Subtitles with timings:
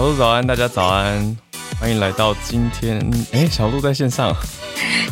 [0.00, 1.36] 小鹿早安，大家早安，
[1.78, 2.98] 欢迎来到今天。
[3.32, 4.34] 哎，小鹿在线上。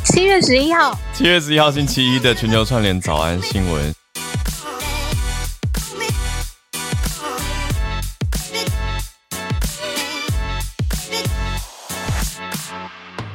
[0.03, 3.95] 七月十一号，七月十一号星期一的全球串联早安新闻。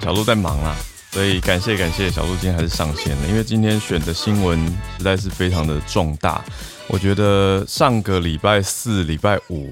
[0.02, 0.76] 小鹿在忙啦，
[1.12, 4.60] 所以感谢感谢小鹿今天还是上线了，因为今天选的新闻
[4.98, 6.44] 实在是非常的重大。
[6.88, 9.72] 我觉得上个礼拜四、礼拜五。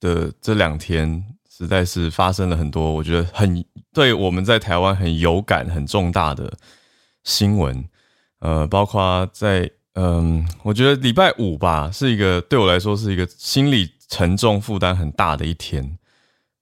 [0.00, 6.52] 的这两天实在是发生了很多，我觉得很对我们在台湾很有感、很重大的
[7.22, 7.84] 新闻。
[8.38, 15.98] 呃，包括在嗯，我觉得礼拜五吧，是一个对我来说是一个心理沉重、负担很大的一天。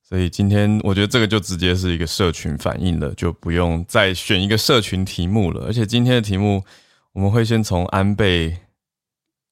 [0.03, 5.67] 所以今天我觉得这个就直接是一个社群反应了，就不用再选一个社群题目了。
[5.67, 6.65] 而且今天的题目
[7.13, 8.59] 我们会先从安倍。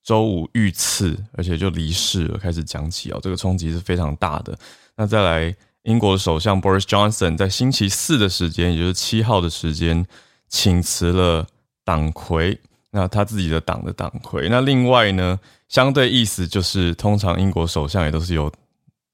[0.06, 2.38] 周五遇刺，而且就离世了。
[2.38, 4.56] 开始讲起哦，这个冲击是非常大的。
[4.94, 10.06] 那再来，英国首相 Boris Johnson 在星期四的时间，也就是七号的时间，
[10.48, 11.44] 请辞了
[11.84, 12.56] 党魁，
[12.92, 14.48] 那他自己的党的党魁。
[14.48, 18.50] 那另外呢，相对意思就是，通常英国首相也都是由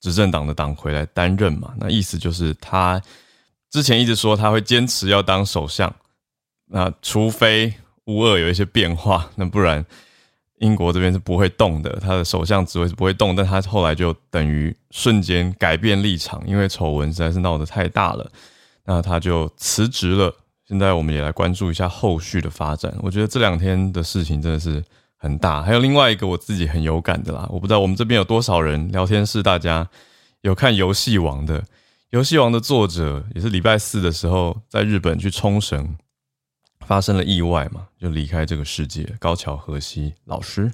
[0.03, 1.73] 执政党的党魁来担任嘛。
[1.79, 3.01] 那意思就是他
[3.71, 5.91] 之前一直说他会坚持要当首相，
[6.67, 7.73] 那除非
[8.05, 9.83] 乌二有一些变化，那不然。
[10.63, 18.31] 英国这边是不会动的，他的首相职位是不会动，但他后来就等于瞬间改变立场，因为丑闻实在是闹得太大了，
[18.87, 20.33] 那他就辞职了。
[20.69, 22.95] 现在我们也来关注一下后续的发展。
[23.03, 24.83] 我觉得这两天的事情真的是
[25.17, 29.87] 很大，还有另外一个我自己很有感的啦，我不知道我们这边有多少人聊天室，大家
[30.43, 31.61] 有看《游戏王》的，
[32.11, 35.97] 《游戏王》的作者也是礼拜四的时候在日本去冲绳。
[36.93, 39.03] 发生了意外嘛，就离开这个世界。
[39.19, 40.71] 高桥和希老师，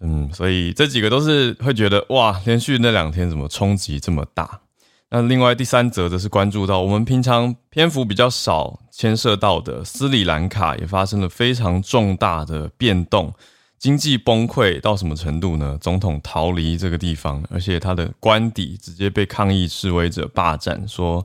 [0.00, 4.62] 嗯，所以这几个都是会觉得哇，连续那两天怎么冲击这么大？
[5.10, 13.32] 那另外第三则则是关注到我们平常篇幅比较少牵涉到的斯里兰卡也发生了非常重大的变动，
[13.78, 15.78] 经济崩溃到什么程度呢？
[15.80, 21.24] 总统逃离这个地方，而且他的官邸直接被抗议示威者霸占，说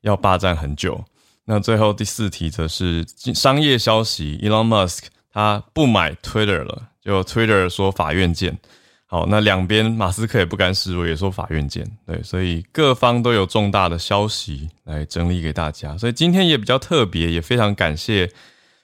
[0.00, 1.04] 要霸占很久。
[1.52, 3.04] 那最后第四题则是
[3.34, 8.58] 商业消息，Elon Musk 他不买 Twitter 了，就 Twitter 说法院见。
[9.04, 11.86] 好，那两边马斯克也不甘示弱，也说法院见。
[12.06, 15.94] 对，所以各方都有重大的消息来整理给大家。
[15.98, 18.32] 所以今天也比较特别，也非常感谢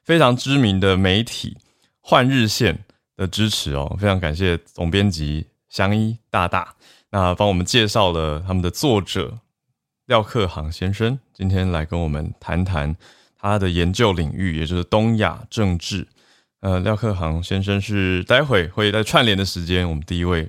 [0.05, 1.57] 非常知名的媒体
[2.03, 2.85] 换日线
[3.17, 6.75] 的支持哦，非常感谢总编辑香一大大，
[7.09, 9.39] 那帮我们介绍了他们的作者。
[10.09, 12.97] 廖克航先生今天来跟我们谈谈
[13.39, 16.09] 他的研究领域，也就是东亚政治。
[16.61, 20.49] 呃，廖克航先生是待会会在串联的时间，我们第一位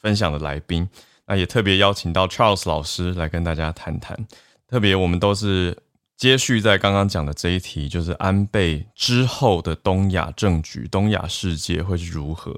[0.00, 0.88] 分享的来宾。
[1.26, 4.18] 那也特别邀请到 Charles 老师来跟大家谈谈。
[4.66, 5.78] 特别我们都是
[6.16, 12.52] 接续在刚刚讲的这一题，就是安倍之后的东亚政局、东亚世界会是如何。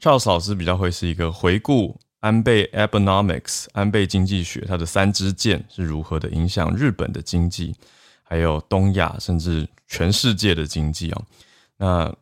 [0.00, 2.00] Charles 老师比较会是一个回顾。
[2.22, 7.74] 安倍 Economics，安倍经济学，它的三支箭是如何的影响日本的经济，
[8.22, 11.24] 还有东亚甚至全世界的经济哦。
[11.78, 12.14] 那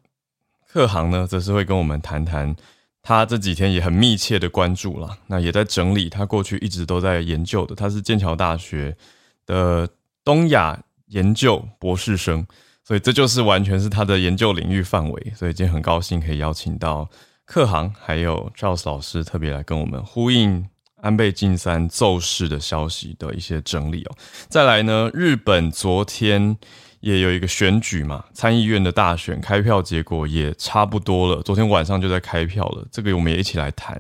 [0.67, 2.57] 克航呢，则是会跟我们谈谈
[3.03, 7.75] 他这几天也很密切的关注了，那也在整理他过去一直都在研究的。
[7.75, 8.97] 他是剑桥大学
[9.45, 9.87] 的
[10.25, 12.47] 东亚研究博士生，
[12.83, 15.33] 所以这就是完全是他的研究领域范围。
[15.37, 17.07] 所以今天很高兴可以邀请到。
[17.51, 20.65] 克航还有赵 s 老师特别来跟我们呼应
[21.03, 24.17] 安倍晋三奏事的消息的一些整理哦。
[24.49, 26.57] 再来呢，日本昨天
[27.01, 32.87] 也有一个选举嘛，参议院的大选开票结果也差不多了，昨天晚上就在开票了。
[32.93, 33.99] 这个我们也一起来谈，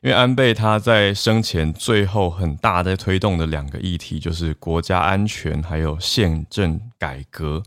[0.00, 7.60] 因为安倍他在生前最后很大在推动的两个议题，就是国家安全还有宪政改革。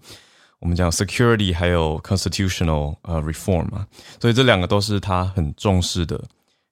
[0.60, 3.86] 我们讲 security 还有 constitutional 呃 reform 嘛，
[4.20, 6.24] 所以这两个都是他很重视的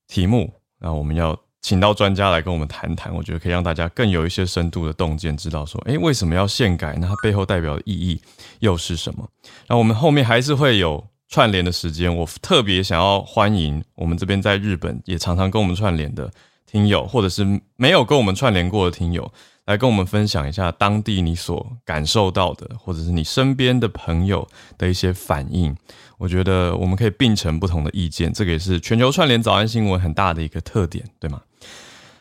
[0.08, 0.52] 题目。
[0.80, 6.96] 那我们要请到专家来跟我们谈谈，我觉得可以让大家更有一些深度的洞见，知道说，诶，为什么要宪改？
[7.00, 8.22] 那它背后代表的意义
[8.60, 9.28] 又是什么？
[9.68, 12.14] 那我们后面还是会有串联的时间。
[12.14, 16.30] 我特别想要欢迎我们这边在日本也常常跟我们串联的
[16.74, 19.32] 听友，或者是没有跟我们串联过的听友。
[19.66, 24.46] 来跟我们分享一下当地你所感受到的，或者是你身边的朋友
[24.78, 25.74] 的一些反应。
[26.18, 31.44] 我觉得我们可以并成不同的意见，这个也是全球串联早安新闻很大的一个特点，对吗？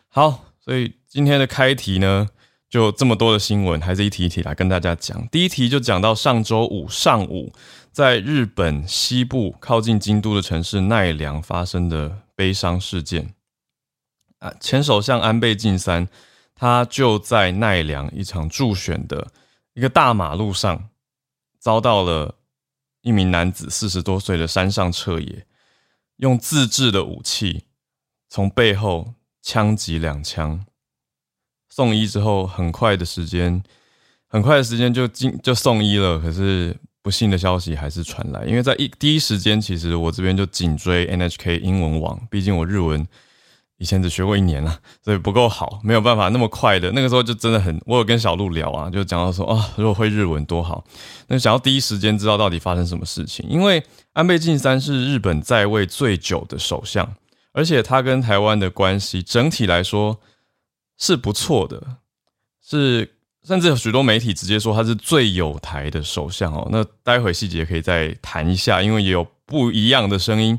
[0.09, 2.29] 好，所以今天的开题呢，
[2.71, 5.27] 就这么多的新闻，还是一题一题来跟大家讲。
[5.27, 7.53] 第一题就讲到上周五上午，
[7.91, 13.35] 在日本西部靠近京都的城市奈良发生的悲伤事件。
[14.43, 16.09] 啊，前首相安倍晋三，
[16.55, 19.29] 他就在奈良一场助选的
[19.75, 20.89] 一个大马路上，
[21.61, 22.35] 遭到了
[23.03, 25.47] 一名男子四十多岁的山上彻野，
[26.17, 27.65] 用自制的武器
[28.29, 30.65] 从背后枪击两枪，
[31.69, 33.63] 送医之后，很快的时间，
[34.27, 36.77] 很快的时间就进就送医了，可是。
[37.05, 43.05] 不幸的消息还是传来，因为在一第一时间，其实我这边就紧追 NHK 英文网，毕竟我日文
[43.83, 46.89] 以前只学过一年了，所以不够好，没有办法那么快的。
[46.93, 50.85] 那个时候就真的很，我有跟小鹿聊啊，就讲到说啊，如果会日文多好，
[51.27, 53.45] 那想要第一时间知道到底发生什么事情。
[53.49, 53.83] 因为
[54.13, 57.13] 安倍晋三是日本在位最久的首相，
[57.51, 60.21] 而且他跟台湾的关系整体来说
[60.97, 61.83] 是不错的，
[62.65, 63.17] 是。
[63.45, 66.69] 甚至有许多媒体直接说他是最有台的首相哦。
[66.71, 70.57] 那待会细节可以再谈一下，因为也有不一样的声音。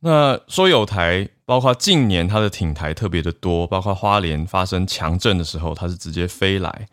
[0.00, 6.86] 那说有台，包括近年他的挺台特别的多，包括花莲发生强震的时候，他是直接飞来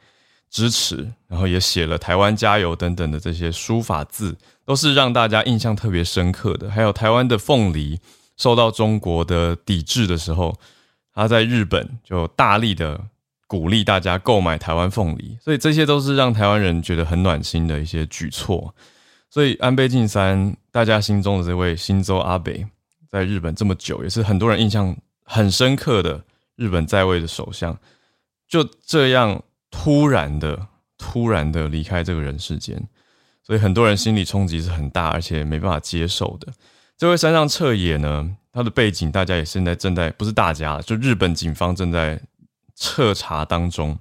[0.50, 6.70] 支持，然后也写了“台湾加油”等等的这些书法字，都是让大家印象特别深刻的。
[6.72, 8.00] 还有台湾的凤梨
[8.38, 10.56] 受到中国的抵制的时候，
[11.14, 13.00] 他在日本就大力的。
[13.46, 18.74] 鼓励大家购买台湾凤梨，所以这些都是让台湾人觉得很暖心的一些举措。
[19.30, 22.66] 所以安倍晋三，大家心中的这位新州阿北，
[23.14, 26.26] 在日本这么久，也是很多人印象很深刻的
[26.56, 27.78] 日本在位的首相，
[28.48, 30.68] 就这样突然的、
[30.98, 32.90] 突然的离开这个人世间，
[33.44, 36.52] 所以很多人心理冲击是很大，而且没办法接受的。
[36.98, 42.20] 这位山上彻也呢，他的背景大家也现在正在，不是大家，就日本警方正在。
[42.76, 44.00] 彻查当中，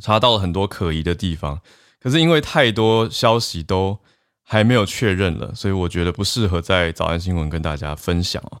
[0.00, 1.60] 查到了很多可疑的地方，
[2.00, 4.00] 可是因为太多消息都
[4.48, 8.60] 还没有确认了，所以我觉得不适合在早安新闻跟大家分享啊。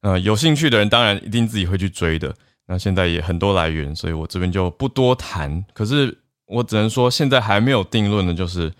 [0.00, 2.34] 呃，有兴趣的人当然一定自己会去追的。
[2.66, 5.64] 那现在也很多来源，所以我这边就不多谈。
[5.72, 8.72] 可是我只能说，现在还没有定论的，就是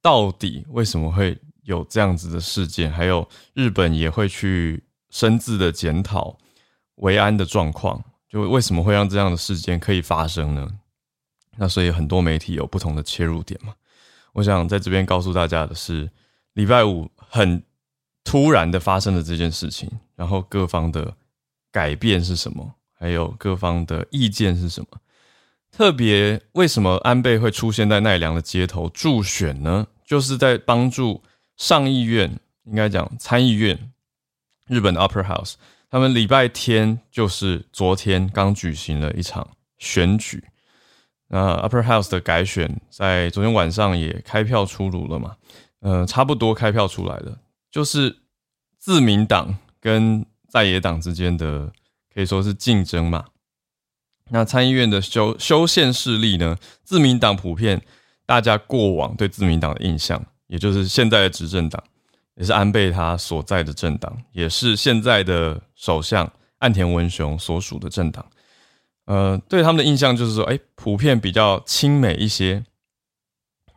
[0.00, 4.80] 到底为什么会有这样子的事件，还有日本也会去
[5.10, 6.38] 深自的检讨
[6.96, 8.00] 维安的状况。
[8.28, 10.68] 就为什么会让这样的事件可以发生呢？
[11.56, 13.74] 那所以很多媒体有不同的切入点嘛。
[14.36, 16.10] 我想在这边告诉大家的是，
[16.52, 17.62] 礼拜五很
[18.22, 21.16] 突然的发生了这件事情，然后各方的
[21.72, 25.00] 改变是什么，还有各方的意见是什么。
[25.72, 29.86] 特别为什么安倍会出现在奈良的街头助选呢？
[30.04, 31.22] 就是在帮助
[31.56, 33.90] 上议院，应该讲参议院，
[34.68, 35.54] 日本的 Upper House。
[35.88, 39.48] 他们礼拜天就是昨天刚举行了一场
[39.78, 40.44] 选举，
[41.28, 45.36] 那 Upper House 的改选在昨天晚上也开票出炉了嘛？
[45.80, 47.38] 呃，差不多开票出来了，
[47.70, 48.18] 就是
[48.78, 51.72] 自民党跟在野党之间的
[52.14, 53.26] 可以说是竞争嘛。
[54.30, 56.56] 那参议院的修修宪势力呢？
[56.82, 57.82] 自民党普遍
[58.24, 61.82] 大家过往对自民党的印象，也就是现在的执政党。
[62.34, 68.22] 也是安倍他所在的政党，也是现在的首相岸田文雄所属的政党。
[69.06, 72.64] 呃，对他们的印象就是说，哎，普遍比较亲美一些，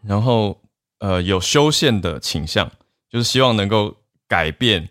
[0.03, 0.62] 然后
[1.00, 2.71] 呃有修宪的倾向，
[3.09, 3.95] 就是希望能够
[4.27, 4.89] 改变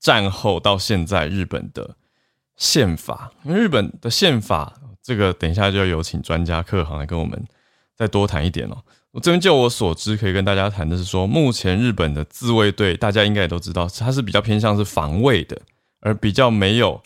[0.00, 1.96] 战后到现在日本的
[2.56, 3.32] 宪法。
[3.44, 7.44] 因为日本的宪法，这个等一下就要有请专家客行来跟我们
[7.94, 8.82] 再多谈一点哦。
[9.10, 15.60] 我这边就我所知，可以跟大家谈的是说，目前日本的自卫队，大家应该也都知道，它是比较偏向是防卫的，
[16.00, 17.02] 而比较没有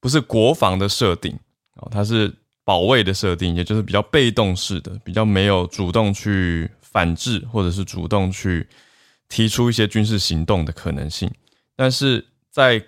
[0.00, 1.38] 不是国防的设定
[1.80, 2.32] 哦，它是
[2.64, 8.66] 保卫的设定，也就是比较被动式的，比较没有主动去反制或者是主动去
[9.28, 11.30] 提出一些军事行动的可能性。
[11.76, 12.82] 但是在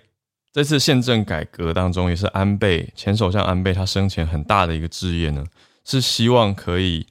[0.51, 5.43] 这次宪政改革当中，也是安倍前首相安倍他生前很大的一个志业呢，
[5.83, 7.05] 是希望可以。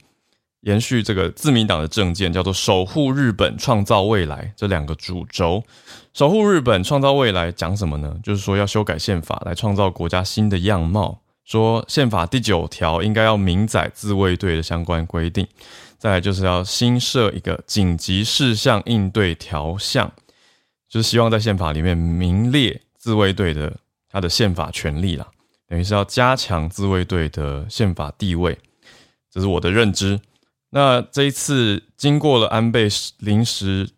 [0.65, 5.61] 延续这个自民党的政见，叫做“守护日本，创造未来”这两个主轴。
[6.13, 8.17] 守护日本，创造未来，讲什么呢？
[8.23, 11.19] 就是说要修改宪法，来创造国家新的样貌。
[11.43, 15.47] 说宪法第九条应该要明载自卫队的相关规定。
[15.97, 20.11] 再来就是要新设一个紧急事项应对条项，
[20.89, 23.73] 就是希望在宪法里面明列自卫队的
[24.09, 25.25] 他的宪法权利啦，
[25.67, 28.57] 等于是要加强自卫队的宪法地位。
[29.31, 30.19] 这是我的认知。
[30.71, 33.89] 那这一次经过了安倍临时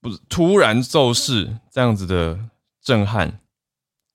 [0.00, 2.38] 不是突然骤逝这样子的
[2.82, 3.38] 震撼，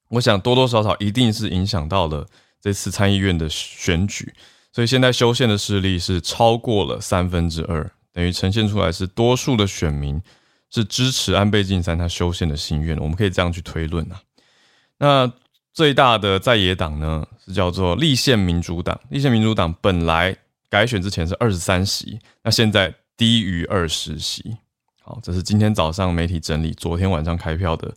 [0.09, 2.25] 我想多多少少一定是影响到了
[2.65, 4.33] 这次参议院的选举，
[4.71, 10.19] 所以现在修宪的势力是超过了三分之二，等于呈现出来是多数的选民
[10.71, 14.19] 是支持安倍晋三他修宪的心愿，我们可以这样去推论啊。
[14.97, 15.31] 那
[15.73, 18.99] 最大的在野党呢是叫做立宪民主党。
[19.11, 20.35] 立宪民主党本来
[20.67, 24.57] 改选之前是二十三席，那现在低于二十席。
[25.03, 27.93] 好，这是今天早上媒体整理，昨天晚上开票的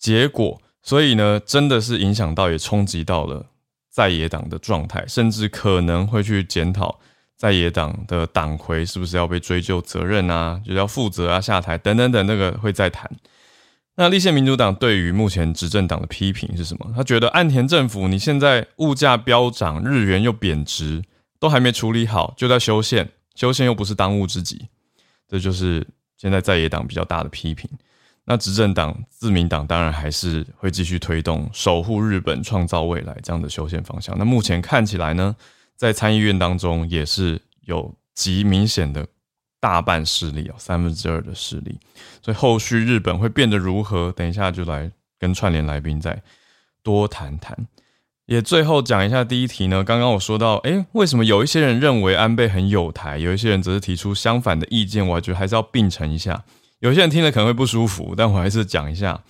[0.00, 0.60] 结果。
[0.82, 3.46] 所以呢，真的是影响到，也冲击到了
[3.98, 7.00] 在野党的状态，甚至可能会去检讨
[7.36, 13.10] 在野党的党魁是不是要被追究责任啊，就要负责啊，下台等等等，那个会再谈。
[13.96, 16.92] 那立宪民主党对于目前执政党的批评是什么？
[16.94, 21.02] 他觉得岸田政府你现在物价飙涨，日元又贬值，
[21.40, 24.68] 都还没处理好，就在修宪，修宪又不是当务之急，
[25.26, 25.84] 这就是
[26.16, 27.68] 现在在野党比较大的批评。
[28.28, 34.16] 那执政党自民党当然还是会继续推动守护日本、创造未来这样的修宪方向。
[34.18, 35.34] 那目前看起来呢，
[35.74, 39.06] 在参议院当中也是有极明显的。
[39.60, 41.76] 大半势力哦，三分之二的势力，
[42.22, 44.12] 所以后续日本会变得如何？
[44.12, 46.22] 等一下就来跟串联来宾再
[46.84, 47.66] 多谈谈。
[48.26, 55.04] 也最后讲一下第一题呢，刚刚我说到，诶，为什么有一些人认为安倍很有台，有一些人则是提出相反的意见？
[55.04, 56.44] 我觉得还是要并成一下。
[56.80, 59.20] 有些人听了可能会不舒服，但我还是讲一下，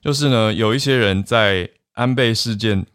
[0.00, 2.86] 就是呢，有一些人在安倍事件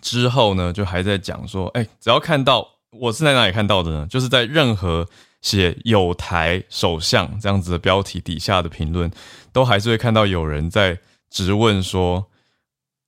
[0.00, 4.06] 之后呢，就还在讲说，诶，只要看到我是在哪里看到的呢？
[4.08, 5.06] 就是在任何。
[5.40, 9.08] 写有台首相这样子的标题底下的评论，
[9.52, 10.98] 都还是会看到有人在
[11.30, 12.26] 质问说，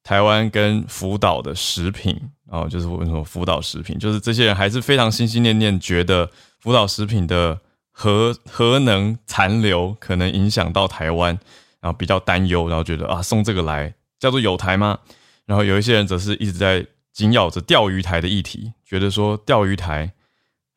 [0.04, 2.16] 台湾跟福岛的食品，
[2.48, 6.30] 然后就是问说福岛食品，就是这些人还是非常心心念念，觉得
[6.60, 7.60] 福岛食品的
[8.00, 11.38] 核核能残留可能影响到台湾，
[11.80, 14.98] 然后比较担忧，然后觉得啊送这个来叫做有台吗？
[15.44, 20.12] 然后有一些人则是一直在紧咬着钓鱼台的议题，觉得说钓鱼台。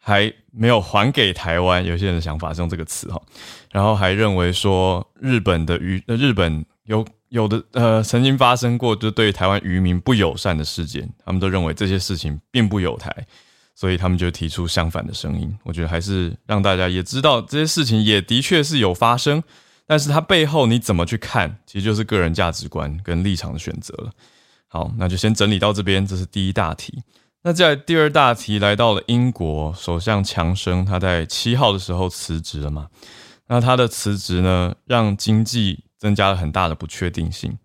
[0.06, 3.22] 还没有还给台湾，有些人的想法是用这个词哈，
[3.72, 13.15] 然后还认为说日本的渔，日本有有的呃曾经发生过就对台湾渔民不友善的事件，他们都认为这些事情并不有台，
[13.75, 15.58] 所以他们就提出相反的声音。
[15.63, 19.44] 我觉得还是让大家也知道这些事情也的确是有发生，
[19.86, 24.12] 但是它背后你怎么去看，其实就是个人价值观跟立场的选择了。
[24.68, 27.03] 好，那就先整理到这边，这是第一大题。
[27.44, 32.88] 那在第二大题来到了英国首相强生，他在七号的时候辞职了嘛？
[33.48, 37.58] 那他的辞职呢，让经济增加了很大的不确定性。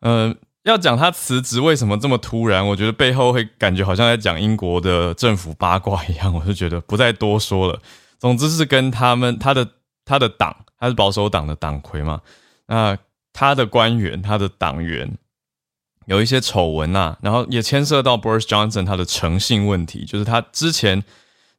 [0.00, 7.80] 呃，要讲他辞职为什么这么突然，我觉得背后会感觉好像在讲英国的政府八卦一样，我就觉得不再多说了。
[8.18, 9.66] 总之是跟他们他的
[10.04, 12.20] 他的党，他是保守党的党魁嘛？
[12.66, 12.96] 那
[13.32, 15.16] 他的官员，他的党员。
[16.06, 21.04] 有一些丑闻呐，然后也牵涉到 Boris Johnson 他的诚信问题，就是他之前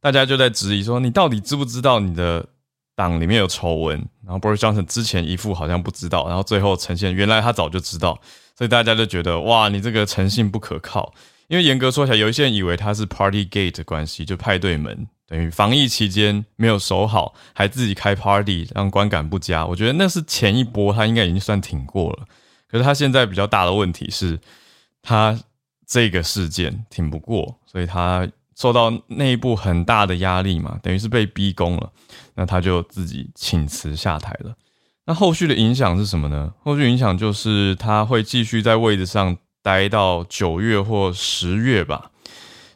[0.02, 2.46] 大家就在质疑说，你到底知不知道你的
[2.94, 4.06] 党里面有丑闻？
[4.26, 8.20] 然后 Boris Johnson 之前一副好像不知道，然后最后呈现原来他早就知道，
[8.56, 11.14] 所以大家就觉得哇，你这个诚信不可靠。
[11.48, 19.66] 因为严格说起来，有一些人以为他是 Party Gate 关系，就派对门，等于防疫期间没有守好，还自己开 Party 让观感不佳。
[19.66, 22.26] 我觉得那是前一波，他应该已经算挺过了。
[22.70, 24.40] 可是他现在比较大的问题是，
[25.02, 25.38] 他
[25.86, 31.92] 这个事件挺不过，所以他受到内部很大的压力嘛，等于是被逼宫了。
[32.34, 34.56] 那他就自己请辞下台了。
[35.06, 36.54] 那后续的影响是什么呢？
[36.64, 42.12] 后续影响就是他会继续在位置上待到九月或十月吧。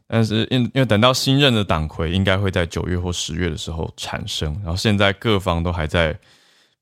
[0.08, 6.18] 但是因因为等到新任的党魁应该会在九月或十月的时候产生，然后现在各方都还在。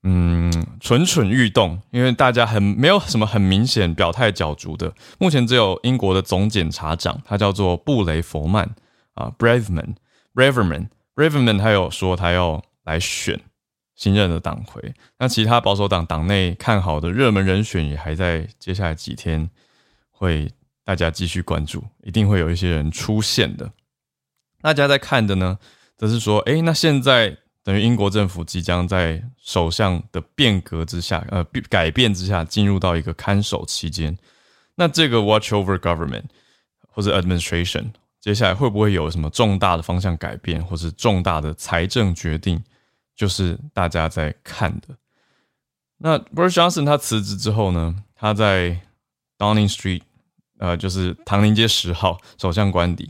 [0.05, 4.93] 嗯，蠢蠢欲动，因为大家很没有什么很明显表态角逐的。
[5.17, 8.69] 目前只有英国的总检察长，他叫做布雷佛曼
[9.13, 13.39] 啊，Braverman，Braverman，Braverman，他有说他要来选
[14.03, 14.93] 新任的党魁。
[15.17, 19.49] 那其他保守党党内看好的热门人选也还在接下来几天
[20.11, 20.51] 会
[20.83, 23.71] 大家继续关注，一定会有一些人出现的。
[24.61, 25.57] 大家在看的呢，
[25.95, 27.37] 则是说，哎，那现在。
[27.65, 34.17] 等于英国政府即将在首相的变革之下，呃，改变之下，进入到一个看守期间。
[34.75, 36.25] 那这个 watch over government
[36.89, 37.85] 或者 administration
[38.19, 42.61] 接下来会不会有什么重大的方向改变，或是重大的财政决定，
[43.15, 44.95] 就是大家在看的。
[45.97, 48.79] 那 Boris Johnson 他辞职之后呢，他在
[49.37, 50.01] Downing Street，
[50.57, 53.09] 呃，就是唐宁街十号首相官邸，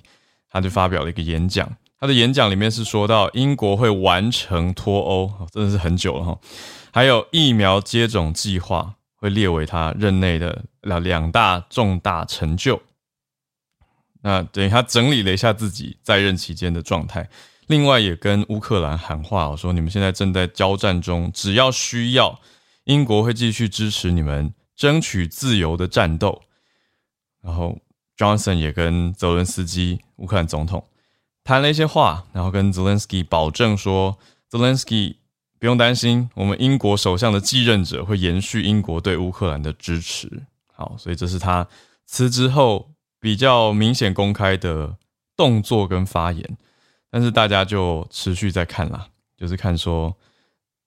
[0.50, 1.76] 他就发表了一个演讲。
[2.00, 6.40] 他的演讲里面是说到英国会完成脱欧，真的是很久了哈。
[6.92, 12.82] 还有疫苗接种计划会列为他任内的两两大重大成就。
[14.22, 17.30] 那等于他整理了一下自己在任期间的状态，
[17.74, 22.40] 另外也跟乌克兰喊话，我说你们现在正在交战中，只要需要，
[22.84, 26.44] 英国会继续支持你们争取自由的战斗。
[27.42, 27.80] 然后
[28.16, 30.86] Johnson 也跟泽伦斯基乌克兰总统
[31.44, 35.18] 谈了一些话，然后跟泽连斯基保证说，泽连斯基
[35.58, 40.44] 不用担心，我们英国首相的继任者会延续英国对乌克兰的支持。
[40.72, 41.68] 好，所以这是他
[42.06, 44.98] 辞职后比较明显公开的
[45.36, 46.56] 动作跟发言。
[47.14, 50.18] 但是大家就持续在看啦，就是看说，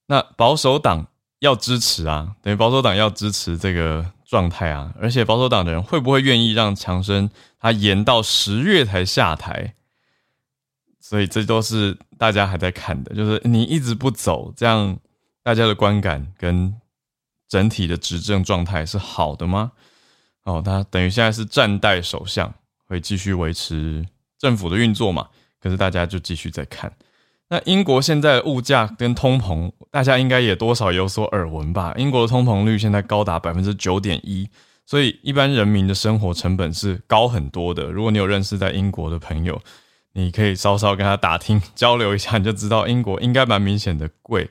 [0.06, 1.06] 那保守党
[1.38, 7.30] 要支持啊，等于保守党要支持这个状态啊，而且保守党的人会不会愿意让强生
[7.61, 9.76] 他延到十月才下台？
[10.99, 14.99] 所以这都是大家还在看的，就是你一直不走，这样
[15.45, 16.75] 大家的观感跟
[17.47, 19.71] 整体的执政状态是好的吗？
[20.42, 22.52] 哦，他等于现在是暂代首相，
[22.88, 24.04] 会继续维持
[24.37, 25.28] 政府的运作嘛？
[25.66, 26.92] 可是大家就继续在看，
[27.49, 31.92] 那英国现在物价跟通膨，大家应该也多少有所耳闻吧？
[31.96, 34.49] 英国的通膨率现在高达百分之九点一，
[34.87, 37.90] 所以一般人民的生活成本是高很多的。
[37.90, 39.61] 如果你有认识在英国的朋友，
[40.12, 44.49] 你可以稍稍跟他打听交流一下，你就知道英国应该蛮明显的贵。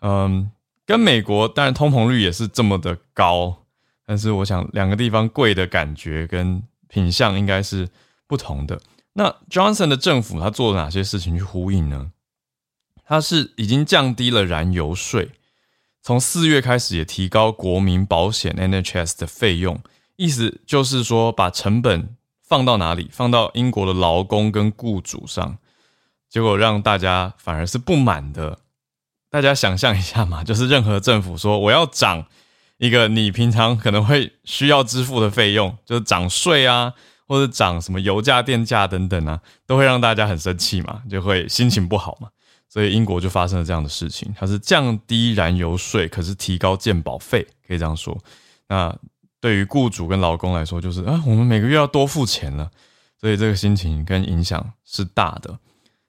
[0.00, 0.50] 嗯，
[0.84, 3.58] 跟美国当然通膨率也是这么的高，
[4.04, 7.88] 但是我想两个地方贵的感觉跟品相应该是
[8.26, 8.80] 不同的。
[9.14, 12.12] 那 Johnson 的政府他做了哪些事情去呼应呢？
[13.04, 15.30] 他是已经降低了燃油税，
[16.02, 19.80] 从四月开始也提高国民保险 NHS 的费用，
[20.16, 22.14] 意思就是说把成本
[22.46, 23.08] 放到哪里？
[23.10, 25.58] 放到英国的劳工跟雇主上，
[26.28, 28.58] 结果让大家反而是不满的。
[29.30, 32.26] 大家想象一下嘛，就是任何政府说我要涨
[32.76, 36.94] 一个你平常可能会需要支付的费用，就是涨税啊。
[37.28, 42.28] 或者涨什么油价、电价等等啊，都会让大家很生气嘛，就会心情不好嘛。
[42.70, 48.18] 所以英国就发生了这样的事情，它是降低燃油税，可是提高健保费，可以这样说。
[48.68, 48.94] 那
[49.40, 52.70] 对于雇主跟劳工来说，就是啊，我们每个月要多付钱了，
[53.20, 55.58] 所以这个心情跟影响是大的。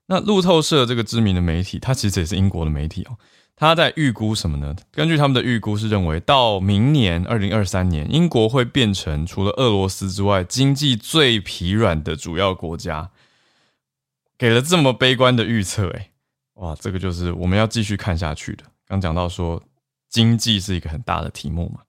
[0.08, 3.16] 那路透社这个知名的媒体，它其实也是英国的媒体哦。
[3.60, 4.74] 他在预估什么呢？
[4.90, 13.10] 根据他们的预估是认为，到明年二零二三年，英国会变成除了俄罗斯之外经济最疲软的主要国家。
[14.38, 16.12] 给了这么悲观的预测，诶，
[16.54, 18.64] 哇，这个就是我们要继续看下去的。
[18.88, 19.62] 刚讲到说
[20.10, 21.82] 经济是一个很大的题目嘛，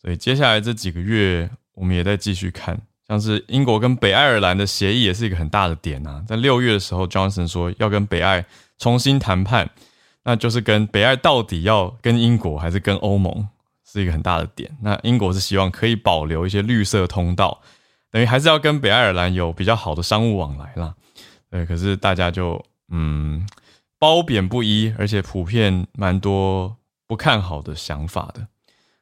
[0.00, 6.22] 所以接下来这几个月我们也在继续看，像是英国跟北爱尔兰的协议也是一个很大的点啊。
[6.28, 8.46] 在六月的时候，Johnson 说要跟北爱
[8.78, 9.68] 重新谈判。
[10.28, 13.48] 那就是跟北爱到底要跟英国还是跟欧盟
[13.82, 14.70] 是一个很大的点。
[14.82, 17.62] 那英国是希望可以保留一些绿色通道，
[18.10, 20.94] 等于还是要跟北爱尔兰有比较好的商务往来啦。
[21.50, 23.48] 对，可是大家就嗯
[23.98, 28.46] 褒贬不一，而且普遍蛮多不看好的想法的。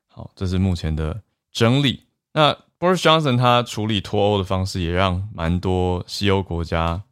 [0.07, 2.05] 好，这是目前的整理。
[2.35, 7.03] 那 Boris Johnson 他处理脱欧的方式也让蛮多西欧国家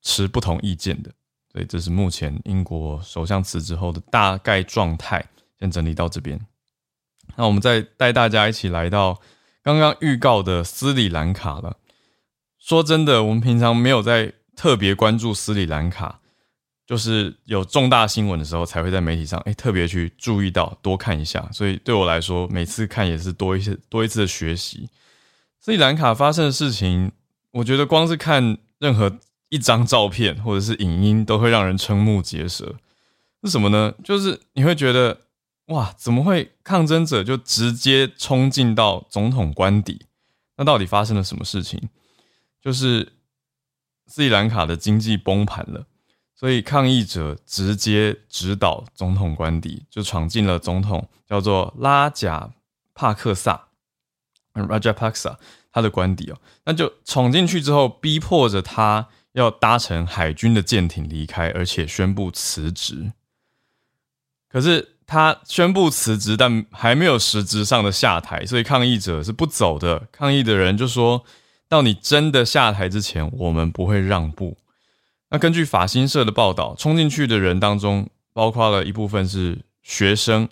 [0.00, 1.12] 持不同意见的。
[1.54, 5.24] 所以这是目前英国首相辞职后的大概状态，
[5.60, 6.36] 先整理到这边。
[7.36, 9.20] 那我们再带大家一起来到
[9.62, 11.76] 刚刚预告的斯里兰卡了。
[12.58, 16.18] 说真的，我们平常没有在特别关注斯里兰卡，
[16.88, 21.48] 就是有重大新闻的时候才会在媒体上哎特别去注意到，多看一下。
[21.52, 24.90] 所以对我来说，每次看也是多一些多一次的学习。
[25.60, 27.12] 斯里兰卡发生的事情，
[27.52, 29.20] 我觉得光是看任何。
[29.54, 32.74] 一张照片或者是影音都会让人瞠目结舌，
[33.44, 33.94] 是什么呢？
[34.02, 35.20] 就是你会觉得
[35.66, 40.06] 哇，怎么会抗争者就直接冲进到总统官邸？
[40.56, 41.88] 那到底发生了什么事情？
[42.60, 43.12] 就是
[44.08, 45.86] 斯里兰卡的经济崩盘了，
[46.34, 52.50] 所以抗议者直接直捣总统官邸，就闯进了总统叫做拉贾
[52.92, 53.68] 帕克萨
[54.54, 55.36] （Rajapaksa）
[55.70, 59.08] 他的官邸哦，那就闯进去之后，逼迫着他。
[59.34, 63.12] 要搭乘海军的舰艇离开，而且宣布辞职。
[64.48, 70.06] 可是他宣布辞职，但还没有实质上的下台，所以抗议者是不走的。
[70.12, 71.24] 抗议的人就说
[71.68, 74.56] ：“到你真的下台之前，我们不会让步。”
[75.30, 80.48] 那根据法新社的报道，冲进去的人当中，包括了一部分是学生，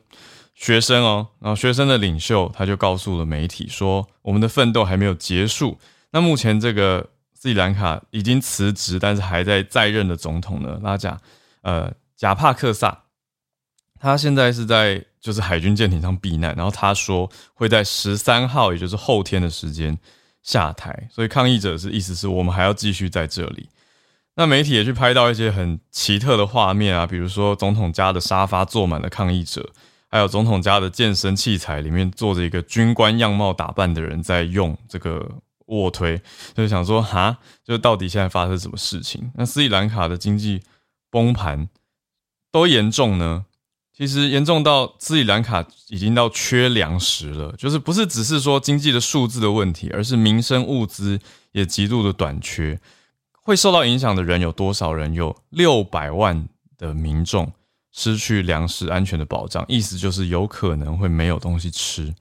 [0.56, 5.78] 学生哦，然后学生的领袖他就告诉了媒体说：“我们的奋斗还没有结束。”
[6.10, 7.10] 那目前这个。
[7.42, 11.20] 斯里兰卡已经辞职，但是还在在任的总统呢，拉贾，
[11.62, 13.02] 呃，贾帕克萨，
[13.98, 19.98] 他现在是在就是海军舰艇上避难，然后他说会在十三号，也就是后天的时间
[20.40, 23.68] 下台，所以抗议者是意思是我们还要继续在这里。
[24.36, 29.68] 那媒体也去拍到一些很奇特的画面啊，比如说总统家的沙发坐满了抗议者，
[30.08, 35.28] 还有总统家的健身器材里面坐着一个军官样貌打扮的人在用这个。
[35.66, 36.20] 卧推，
[36.54, 39.30] 就想说哈，就到底现在发生什么事情？
[39.34, 40.62] 那斯里兰卡的经济
[41.10, 41.68] 崩盘
[42.50, 43.46] 多严重呢？
[43.94, 51.20] 其实严重到斯里兰卡已经到缺粮食了，就是不是只是说经济的数字的问题，而是民生物资
[51.52, 52.80] 也极度的短缺。
[53.42, 55.12] 会受到影响的人有多少人？
[55.12, 56.48] 有六百万
[56.78, 57.52] 的民众
[57.90, 62.14] 失去粮食安全的保障，意思就是有可能会没有东西吃，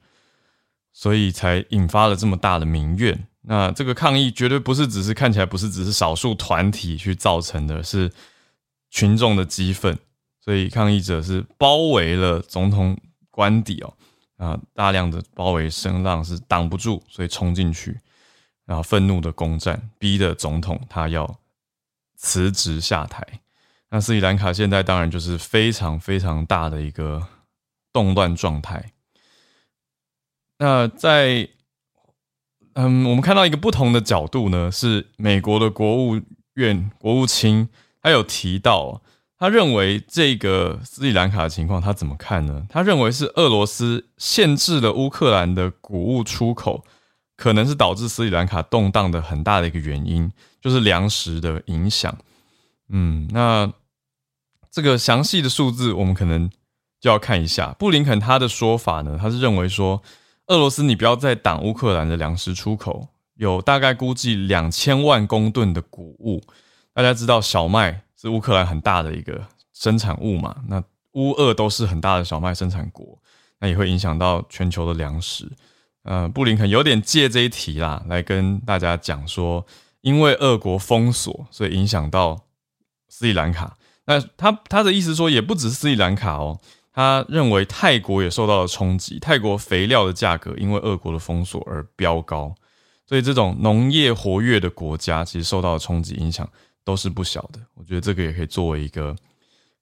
[0.91, 3.27] 所以才引发了这么大的民怨。
[3.41, 8.11] 那这个抗议绝对不是只是看起来不是只是少数团体去造成的，是
[8.89, 9.97] 群众的激愤。
[10.43, 12.97] 所以抗议者是包围了总统
[13.29, 13.93] 官邸哦，
[14.37, 17.99] 啊，大量的包围声浪是挡不住，所以冲进去，
[18.65, 21.39] 然后愤怒的攻占，逼的总统他要
[22.15, 23.23] 辞职下台。
[23.91, 27.27] 那斯里兰卡现在当然就是非常非常大的一个
[27.93, 28.93] 动乱状态。
[30.57, 31.47] 那在
[32.73, 36.21] 嗯，我们看到一个不同的角度呢，是美国的国务
[36.53, 37.69] 院国务卿
[38.01, 39.01] 他有提到。
[39.37, 42.63] 他认为这个斯里兰卡的情况，他怎么看呢？
[42.69, 46.83] 他认为是俄罗斯限制了乌克兰的谷物出口，
[47.35, 50.31] 可能是导致斯里兰卡动荡的很大的一个原因，
[50.61, 52.15] 就是粮食的影响。
[52.89, 53.73] 嗯，那
[54.69, 56.47] 这个详细的数字我们可能
[56.99, 57.75] 就要看一下。
[57.79, 60.03] 布林肯他的说法呢，他是认为说，
[60.51, 66.43] 俄罗斯你不要再挡乌克兰的粮食出口，有大概估计两千万公吨的谷物。
[66.93, 68.03] 大家知道小麦。
[68.21, 70.55] 是乌克兰很大的一个生产物嘛？
[70.67, 70.83] 那
[71.13, 73.17] 乌俄都是很大的小麦生产国，
[73.59, 75.51] 那也会影响到全球的粮食。
[76.03, 79.65] 呃，布林肯有点借这一题啦，来跟大家讲说，
[80.01, 82.41] 因为俄国封锁，所以影响到
[83.09, 83.75] 斯里兰卡。
[84.05, 86.59] 那他他的意思说，也不止斯里兰卡哦，
[86.93, 89.19] 他认为泰国也受到了冲击。
[89.19, 92.53] 泰国肥料的价格因为俄国的封锁而飙高，
[93.07, 96.49] 所以这种农业活跃的国家其实受到的冲击影响。
[96.83, 99.15] 都是不小的，我觉得这个也可以作为一个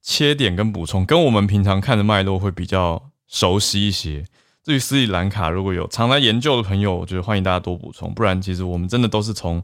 [0.01, 4.25] 切点跟补充，跟我们平常看的脉络会比较熟悉一些。
[4.65, 8.13] 至于斯里兰卡，如果有常来研究的朋友，我觉得欢迎大家多补充。
[8.13, 9.63] 不然，其实我们真的都是从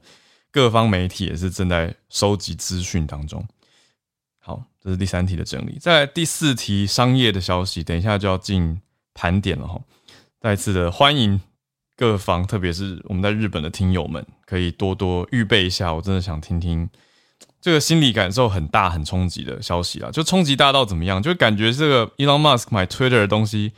[0.49, 3.45] 各方媒体也是正在收集资讯当中。
[4.45, 5.79] 好，这是第三题的整理。
[5.81, 8.79] 在第四题商业的消息，等一下就要进
[9.15, 9.81] 盘点了哈。
[10.39, 11.41] 再次的欢迎
[11.97, 15.91] 各方，特别是我们在日本的听友们，可以多多预备一下。
[15.91, 16.87] 我真的想听听。
[17.59, 21.19] 这个心理感受很大、很冲击的消息啊，就冲击大到怎么样？
[21.19, 23.71] 就感觉这个 Elon Musk 买 Twitter 的东西，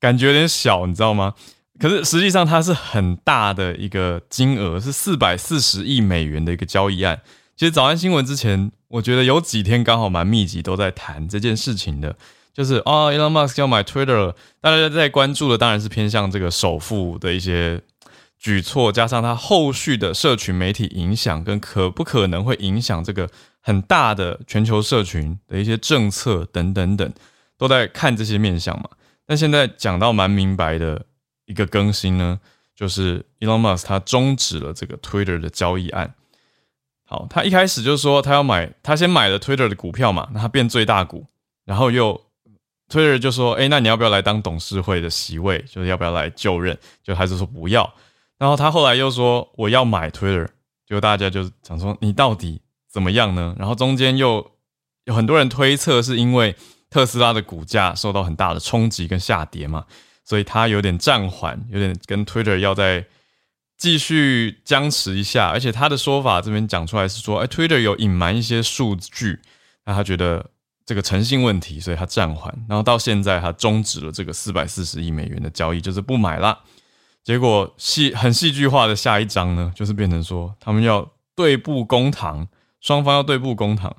[0.00, 1.34] 感觉有点小，你知道吗？
[1.78, 7.20] 可是实际上它是很大的一个金额，是四百四十亿美元的一个交易案。
[7.54, 12.16] 其实早安新闻之前，我觉得有几天刚好蛮密集，都在谈这件事情的，
[12.54, 17.82] 就是哦，Elon Musk 要买 Twitter，大家在关注的当然是偏向这个首富的一些。
[18.38, 27.12] 举措加上它后续的社群媒体影响，跟可不可能会影响这个很大的全球社群的一些政策等等等，
[27.56, 28.90] 都在看这些面向嘛。
[29.24, 31.06] 但现在讲到蛮明白的
[31.46, 32.40] 一个更新呢，
[32.74, 36.12] 就是 Elon Musk 他终止了这个 Twitter 的交易案。
[37.04, 41.26] 好，他一开始就说他要买，他先买了 Twitter 的股票嘛，那他变最大股，
[41.64, 42.20] 然后又
[42.88, 45.62] Twitter 就说，哎，那你要不要来当董事会的席位？
[45.70, 46.76] 就是要不要来就任？
[47.02, 47.92] 就还是说不要。
[48.38, 50.48] 然后他后来又说我要买 Twitter，
[50.86, 52.60] 就大家就想说你到底
[52.90, 53.54] 怎么样呢？
[53.58, 54.50] 然后中间又
[55.04, 56.54] 有很多人推测是因为
[56.90, 59.84] 特斯拉的股价受到很大的冲击跟下跌嘛，
[60.24, 63.06] 所以他有点暂缓，有点跟 Twitter 要在
[63.82, 65.48] 继续僵持一下。
[65.48, 69.40] 而且他的说法这边讲出来是说，哎，Twitter 有隐瞒一些数据，
[69.86, 70.50] 那他觉得
[70.86, 72.56] 这个诚信问题，所以他暂缓。
[72.68, 76.60] 然后到现在他终止了这个四百四十亿美元的交易，就是不买了。
[77.24, 82.46] 结果戏很戏剧化的下一章呢，就是变成说他们要对簿公堂，
[82.80, 83.96] 双方要对簿公堂，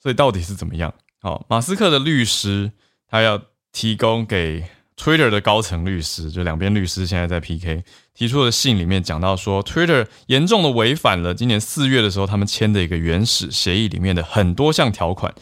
[0.00, 0.94] 所以到底是怎么样？
[1.20, 2.70] 好，马斯克的律师
[3.08, 4.64] 他要提供给
[5.02, 7.82] Twitter 的高层律师，就两边律师现在在 PK
[8.14, 15.34] 提出的信里面讲到说，Twitter 严重的违反了今年四月的时候他们签的一个原始协议里面的很多项条款。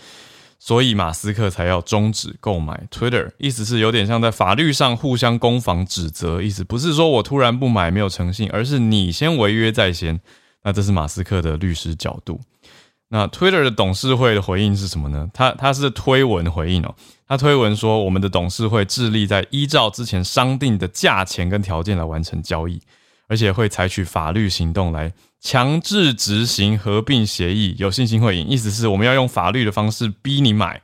[0.59, 10.19] 所以马斯克才要终止购买 Twitter，意思是有点像在法律上互相攻防指责，意思不是说我突然不买没有诚信，而是你先违约在先。
[10.63, 12.41] 那这是马斯克的律师角度。
[13.13, 15.29] 那 Twitter 的董事会的回应是什么呢？
[15.35, 16.95] 他他是推文回应哦，
[17.27, 22.81] 他推文说我们的董事会致力在依照之前商定的价钱跟条件来完成交易，
[23.27, 25.13] 而且会采取法律行动来。
[25.41, 28.47] 强制执行合并协议，有信心会赢。
[28.47, 30.81] 意思是我们要用法律的方式逼你买。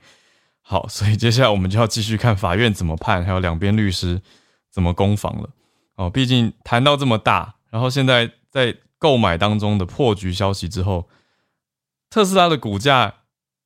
[0.62, 4.20] 好，所以接下来我们就要继续看法院怎么判，还有两边律师
[4.72, 5.50] 怎么攻防了。
[5.96, 11.06] 哦，毕竟谈到这么大，然后现在在购买当中的破局消息之后，
[12.16, 13.12] 特斯拉的股价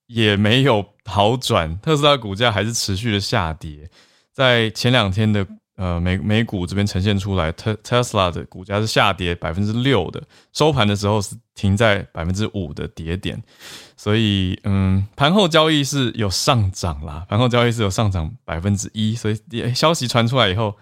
[0.08, 3.88] 也没有好转，特斯拉股价还是持续的下跌。
[4.32, 10.20] 在前两天的呃美美股这边呈现出来，特特斯拉的股价是下跌百分之六的，
[10.52, 13.40] 收盘的时候是停在百分之五的跌点。
[13.96, 20.76] 所以，嗯，盘后交易是有上涨啦，盘后交易是有上涨百分之一，所以消息传出来以后，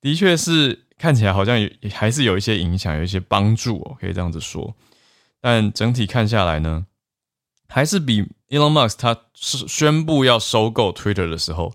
[0.00, 4.74] 的确是看起来好像有还是有一些影响，有一些帮助哦，可以这样子说。
[5.40, 6.86] 但整体看下来呢，
[7.68, 11.74] 还是比 Elon Musk 他是宣布要收购 Twitter 的时候，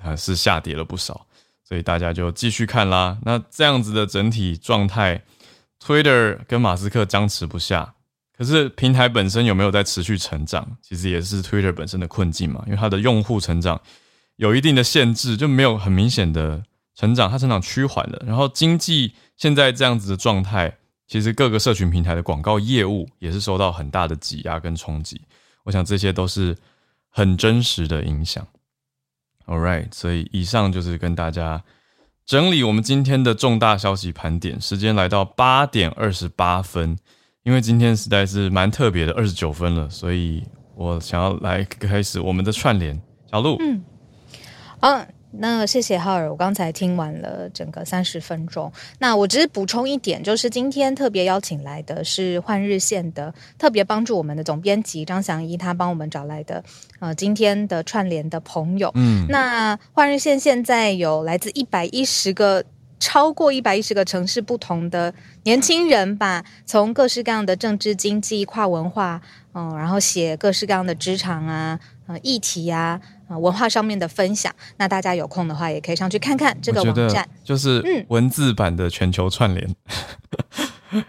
[0.00, 1.26] 还是下跌了不少，
[1.64, 3.18] 所以大家就继续看啦。
[3.22, 5.24] 那这样子的整体状态
[5.82, 7.94] ，Twitter 跟马斯克僵持不下。
[8.36, 13.80] 可是平台本身有没有在持续成长，其实也是 Twitter 本身的困境嘛，因为它的用户成长
[14.36, 16.62] 有一定的限制，就没有很明显的
[16.94, 18.22] 成长，它成长趋缓了。
[18.24, 20.78] 然后经济现在这样子的状态，
[21.08, 25.20] 其实各个社群平台的广告业务也是受到很大的挤压跟冲击。
[25.64, 26.56] 我想这些都是
[27.08, 28.46] 很真实的影响。
[29.46, 31.64] All right，所以以上就是跟大家
[32.26, 36.96] 整理我们今天的重大消息盘点，时间来到八点二十八分。
[37.44, 40.44] 因为今天实在是蛮特别的，二十九分了，所以
[40.74, 43.00] 我想要来开始我们的串联。
[43.30, 43.82] 小鹿，嗯，
[44.80, 48.72] 啊，那谢谢浩尔，我刚才听完了整个三十分钟。
[48.98, 56.64] 那我只是补充一点，就是今天特别邀请来的是换日线的特别帮助我们的总编辑张祥一，他帮我们找来的
[56.98, 58.90] 呃今天的串联的朋友。
[58.94, 62.64] 嗯，那换日线现在有来自一百一十个。
[63.00, 65.14] 超过一百一十个城市，不同的
[65.44, 69.22] 年轻人吧，从各式各样的政治、经济、跨文化，
[69.54, 74.52] 嗯，然后写各式各样的职场啊、呃议题啊、呃文化上面的分享。
[74.76, 79.74] 那大家有空的话，也可以上去看看这个网站，就是嗯文字版的全球串联，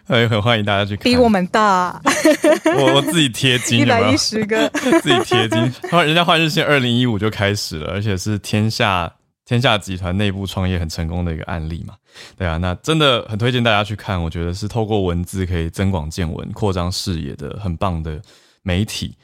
[0.09, 1.03] 也 很欢迎大家去看。
[1.03, 2.01] 比我们大，
[2.77, 4.69] 我我自己贴金，一百一十个，
[5.01, 5.59] 自己贴金。
[5.91, 9.13] 人家换日线二零一五就开始了，而且是天下。
[9.45, 11.95] 天下集团内部创业很成功的一个案例嘛，
[12.37, 18.21] 对啊，那真的很推荐大家去看，我觉得是透过文字可以增广见闻、扩张视野的很棒的
[18.61, 19.15] 媒体。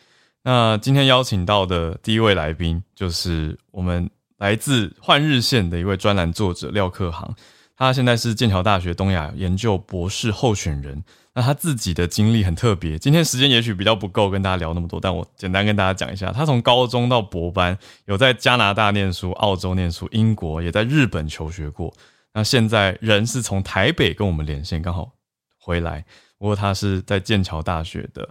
[0.47, 7.35] 那今天邀请到的第一位来宾就是我们来自换日线的一位专栏作者廖克航，
[7.75, 11.03] 他现在是剑桥大学东亚研究博士候选人。
[11.33, 21.91] 那他自己的经历很特别，今天时间也许比较不够跟大家聊那么多，但我简单跟大家讲一下，他从高中到博班，有在加拿大念书、澳洲念书、英国，也在日本求学过。
[22.35, 25.11] 那现在人是从台北跟我们连线，刚好
[25.59, 26.05] 回来。
[26.37, 28.29] 不过他是在剑桥大学的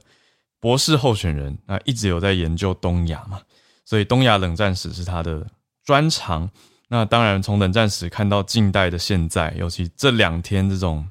[0.65, 3.39] 博士候选人，那一直有在研究东亚嘛，
[3.85, 5.47] 所以东亚冷战史是他的
[5.85, 6.49] 专长。
[6.89, 11.07] 那当然从冷战史看到近代的现在，尤其这两天这种。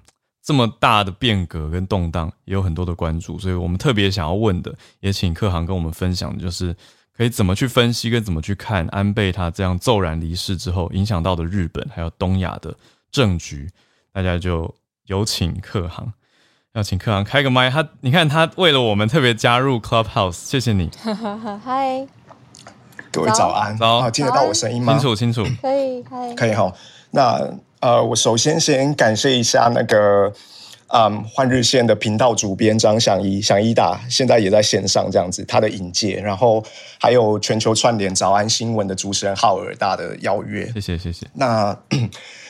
[0.46, 6.76] 这么大的变革跟动荡，也有很多的关注，所以我们特别想要问的，也请客行跟我们分享，就是
[7.16, 12.76] 可以怎么去分析跟怎么去看安倍他这样骤然离世之后，影响到的日本还有东亚的
[13.10, 13.70] 政局，
[14.12, 16.12] 大家就有请客行，
[16.74, 20.90] 要请客行开个麦，他你看他为了我们特别加入 Clubhouse，谢谢你。
[21.64, 22.08] 嗨，
[23.12, 24.94] 各位早安，早，听得到我声音吗？
[24.94, 26.74] 清楚清楚，可以，嗨，可以哈，
[27.12, 27.40] 那。
[27.80, 30.32] 呃，我首先先感谢一下那个，
[30.88, 36.64] 嗯，换日线的频道主编张响一，响一大现在也在线上这样子，他的引介，然后
[36.98, 41.28] 还有全球串联早安新闻的主持人浩尔大的邀约，谢谢谢谢。
[41.34, 41.78] 那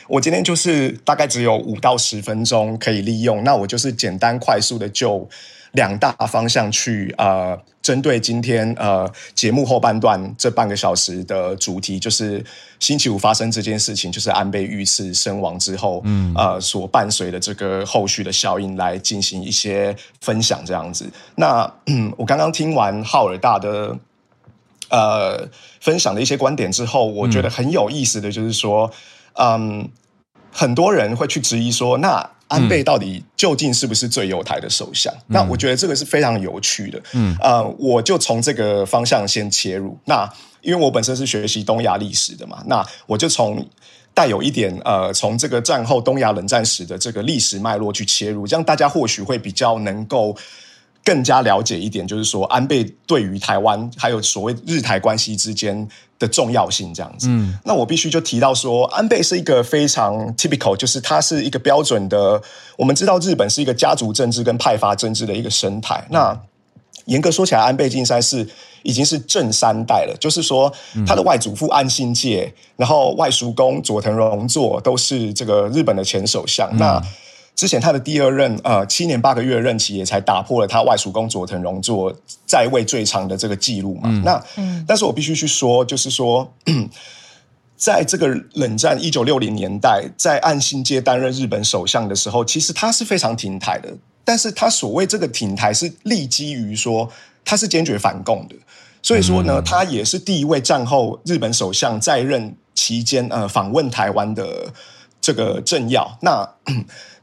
[0.08, 5.28] 我今天就是大概只有五到十分钟可以利用，那我就是简单快速的就。
[5.74, 12.44] 两大方向去呃，针对今天呃节目后半段这半个小时的主题，就是
[12.78, 21.10] 星期五发生这件事情，就是安倍遇刺身亡之后，嗯呃所伴随的这个后续的效应，来进行一些分享这样子。
[21.34, 21.68] 那
[22.16, 23.98] 我刚刚听完浩尔大的
[24.90, 25.48] 呃
[25.80, 28.88] 分享的一些观点之后，我觉得很有意思的就是说，
[29.34, 29.88] 嗯，
[30.50, 32.30] 很多人会去质疑说，那。
[32.46, 35.12] 安倍到底究竟是不是最有台的首相？
[35.26, 37.02] 那我觉得这个是非常有趣的。
[37.14, 39.98] 嗯，呃，我就从这个方向先切入。
[40.04, 43.66] 那因为我本身是学习东亚历史的嘛，那我就从
[44.12, 50.36] 带有一点呃，从这个战后东亚冷战史的这个历史脉络去切入，这样大家或许会比较能够。
[51.04, 55.86] 更加了解一点，就是说安倍对于台湾还有所谓日台关系之间
[56.18, 57.26] 的重要性这样子。
[57.28, 62.40] 嗯，那我必须就提到说，安倍是一个非常 typical，就是他是一个标准的。
[62.78, 66.06] 我们知道日本是一个家族政治跟派阀政治的一个生态。
[66.10, 66.34] 那
[67.04, 68.48] 严格说起来，安倍晋三是
[68.82, 70.72] 已经是正三代了，就是说
[71.06, 76.74] 他的外祖父安信介，然后外叔公佐藤荣作都是这个日本的前首相。
[76.78, 76.98] 那
[77.54, 82.12] 之前他的第二任呃七年八个月的任期也才打破了他外属公佐藤荣作
[82.44, 84.10] 在位最长的这个记录嘛。
[84.24, 84.42] 那，
[84.86, 86.52] 但是我必须去说，就是说，
[87.76, 93.92] 在这个冷战一九六零年代，在岸信介担任日本首相的时候，其实他是非常挺台的。
[94.24, 97.10] 但是他所谓这个挺台是立基于说
[97.44, 98.56] 他是坚决反共的，
[99.02, 104.72] 所以说呢，他也是第一位战后日本首相在任期间呃访问台湾的
[105.20, 106.18] 这个政要。
[106.22, 106.48] 那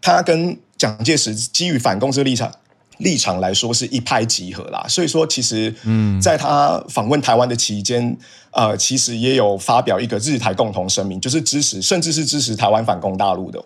[0.01, 2.51] 他跟蒋介石基于反共这个立场
[2.97, 4.85] 立场来说是一拍即合啦。
[4.89, 8.17] 所以说，其实嗯，在他访问台湾的期间，
[8.51, 13.59] 呃，其实也有发表一个日台共同声明，就是支持甚至是支持台湾反攻大陆的。
[13.59, 13.65] 哦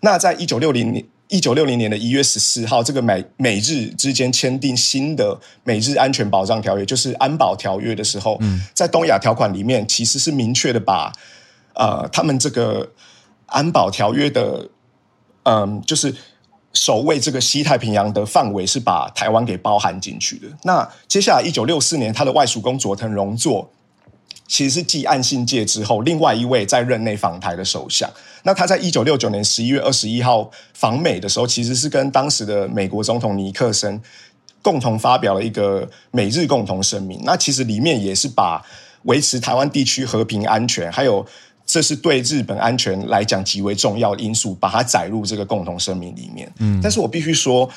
[0.00, 1.04] 那在一九六零年。
[1.28, 8.38] 一九六零年的一月十四号，这个美美日之间签订新的美日安全保障条约，就是安保条约的时候，
[8.74, 11.10] 在东亚条款里面，其实是明确的把
[11.72, 12.92] 呃他们这个
[13.46, 14.68] 安保条约的
[15.44, 16.14] 嗯，就是
[16.74, 20.48] 守卫这个西太平洋的范围是把台湾给包含进去的。
[20.64, 23.70] 那接下来一九六四年，他的外属公佐藤荣作。
[24.46, 28.08] 其实是继岸信介之后，另外一位在任内访台的首相。
[28.42, 33.98] 那他在一九六九年十一月二十一号访美的时候，其实是跟当时的美国总统尼克森
[34.60, 37.18] 共同发表了一个美日共同声明。
[37.24, 38.62] 那其实里面也是把
[39.04, 41.24] 维持台湾地区和平安全，还有
[41.66, 46.52] 这是对日本安全来讲极为重要的因素，把它载入这个共同声明里面。
[46.58, 47.68] 嗯，但是我必须说。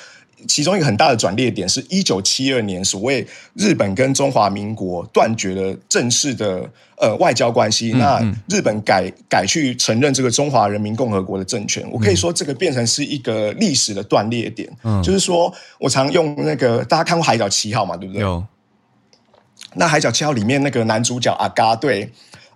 [0.47, 6.63] 其中一个很大的转捩点是一九七二年，所谓日本跟中华民国断绝了正式的
[7.01, 11.83] 呃外交关系，那日本改改去承认这个中华人民共和国的政权。
[11.91, 14.69] 我可以说这个变成是一个历史的断裂点。
[14.83, 18.21] 嗯，就是说我常用那个大家看过《海角七号》嘛，对不对？
[18.21, 18.45] 有。
[19.73, 22.07] 那《海角七号》里面那个男主角阿嘎对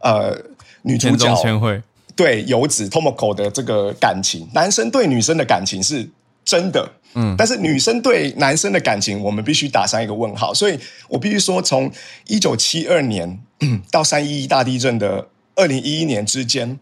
[0.02, 0.38] 呃
[0.82, 1.82] 女主角
[2.16, 6.10] 对游子 Tomoko 的这个感情，男生对女生的感情是。
[6.44, 10.52] 真的，嗯，但是女生对男生的感情，我们必须打上一个问号。
[10.52, 11.90] 所以我必须说，从
[12.26, 13.40] 一九七二年
[13.92, 16.80] 到三一一大地震的二零一一年之间，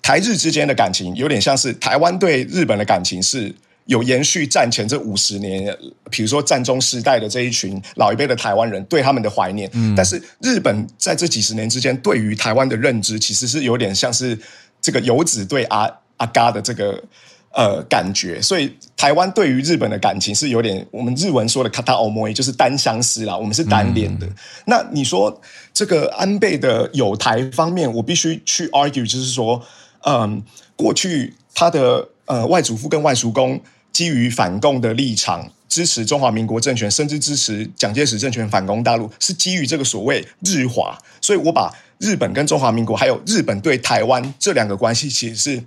[0.00, 3.54] 台日之间的感情有点像是台湾对日本的感情是
[3.88, 5.76] 有延续战前这五十年，
[6.10, 9.68] 比如说战中时代的这一群老一辈的台湾人对他们的怀念。
[9.72, 14.38] 嗯，但是日本在这几十年之间对于台湾的认知，其实是有点像是
[14.80, 17.02] 这个游子对阿阿嘎的这个。
[17.50, 23.34] 呃，感觉，所以台湾对于日本的感情是有点，我们日文说的 “kata omoi”，就是单相思啦。
[23.36, 24.28] 我们是单恋的。
[24.66, 25.40] 那你说
[25.72, 29.60] 这个安倍的友台方面，我必须去 argue，就是说，
[30.04, 30.40] 嗯，
[30.76, 33.58] 过去他的呃外祖父跟外叔公
[33.98, 40.96] 基于反共的立场，支持中华民国政权，甚至支持蒋介石政权反攻大陆，是基于这个所谓日华。
[41.20, 45.64] 所以我把日本跟中华民国，还有日本对台湾这两个关系，其实是。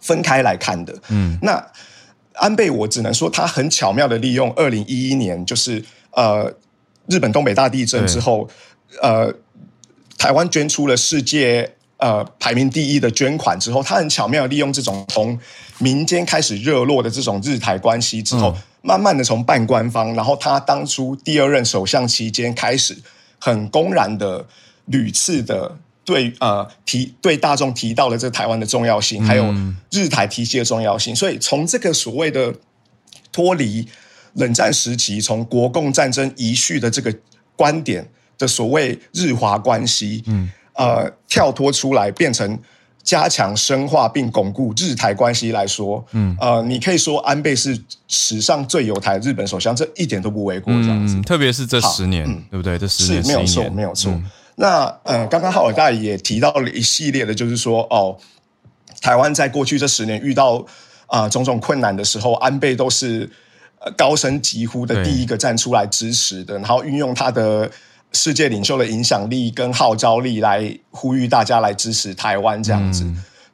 [0.00, 1.66] 分开来看的，嗯，那
[2.34, 6.52] 安倍我只能说他很巧妙的利用二零一一年，就是呃
[7.06, 8.46] 日本东北大地震之后，
[9.00, 9.32] 呃
[10.18, 15.38] 台湾捐出了世界呃排名第一的捐款之后，他很巧妙利用这种从
[15.78, 22.96] 民间开始热络的这种日台关系之后，慢慢的从半官方，然后他当初第二任首相期间开始，
[23.38, 24.46] 很公然的
[24.86, 25.78] 屡次的。
[26.06, 29.54] 对呃提对大众提到了这台湾的重要性，还有
[29.90, 32.54] 日台体系的重要性，所以从这个所谓的
[33.32, 33.88] 脱离
[34.34, 37.10] 冷战时期，从国共战争遗绪的这个
[37.56, 38.06] 观点
[38.36, 40.50] 的所谓日华关系，嗯。
[40.74, 42.58] 呃跳脱出来，变成
[43.04, 46.36] 加强深化并巩固日台关系来说，嗯。
[46.40, 52.78] 呃你可以说安倍是史上最有台日本首相，这一点都不为过，这样子，特别是这十年，对不对？
[52.78, 54.20] 这十年是没有错，没有错。
[54.56, 58.16] 那呃，刚刚浩尔大也提到了一系列的，就是说哦，
[59.00, 60.64] 台湾在过去这十年遇到
[61.06, 63.28] 啊种种困难的时候，安倍都是
[63.96, 67.70] 高声疾呼的第一个站出来支持的，然后运用他的
[68.14, 73.04] 世界领袖的影响力跟号召力来呼吁大家来支持台湾这样子。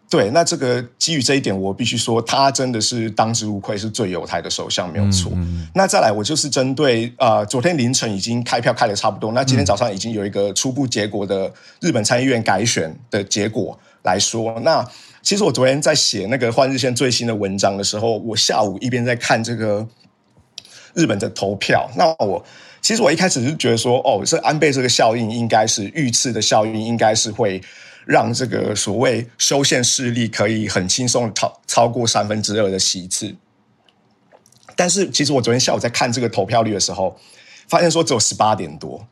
[0.08, 5.30] 对，那这个基于这一点，我必须说，他真的是当之无愧是最有台的首相，没有错。
[5.72, 14.84] 那再来，我就是针对呃，昨天凌晨已经开票开的差不多，那今天早上已经有一个初步结果的日本参议院改选的结果来说，那
[15.22, 19.86] 其实我昨天在写那个换日线最新的文章的时候，我下午一边在看这个
[20.94, 22.44] 日本的投票，那我
[22.80, 27.60] 其实我一开始是觉得说，哦，这安倍这个效应应该是遇刺的效应，应该是会。
[28.06, 33.32] 让这个所谓修宪势力可以很轻松超超过三分之二的席次，
[34.74, 37.16] 但是其实我昨天下午在看这个投票率的时候，
[37.68, 39.06] 发现说只有十八点多，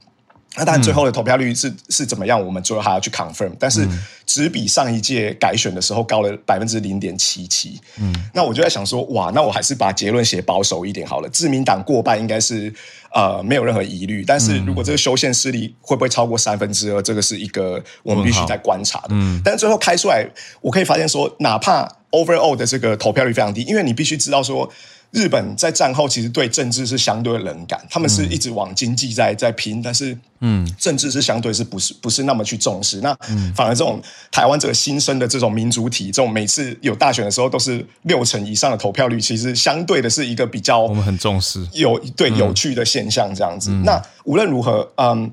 [0.58, 2.44] 那当然，最后的投票率是是怎么样？
[2.44, 3.52] 我们最后还要去 confirm。
[3.60, 3.86] 但是
[4.26, 7.80] 只比上一届改选的时候高了百分之零点七七。
[8.00, 11.28] 嗯，那我就在想说，哇，那我还是把结论写保守一点好了。
[11.28, 12.74] 自民党过半应该是
[13.14, 14.24] 呃没有任何疑虑。
[14.26, 19.10] 但是如果这个修宪势力会不会超过三分之二，这个是一个我们必须在观察的。
[19.10, 20.26] 嗯，但是最后开出来，
[20.60, 24.68] 我可以发现说，哪怕 overall 的这个投票率非常低，因为你必须知道说。
[25.10, 33.00] 日本在战后其实对政治是相对冷感，他们是一直往经济在在拼，但是嗯，政治是相对是不是不是那么去重视？
[33.00, 33.16] 那
[33.54, 33.98] 反而这种
[34.30, 43.70] 台湾这个新生的这种民主体，这种每次有大选的时候都是六成以上的投票率，其实相对的是一个比较我们很重视有对有趣的现象这样子。
[43.84, 45.32] 那无论如何，嗯，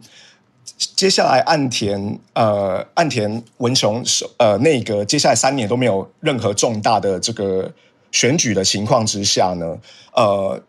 [0.95, 4.01] 接下来岸田呃岸田文雄
[4.37, 7.69] 呃内阁接下来三年都没有任何重大的这个。
[8.15, 9.77] 选举的情况之下呢，
[10.13, 10.63] 呃，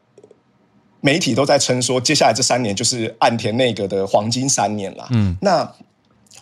[1.01, 5.07] 媒体都在称说，接下来这三年就是岸田内阁的黄金三年了。
[5.12, 5.72] 嗯，那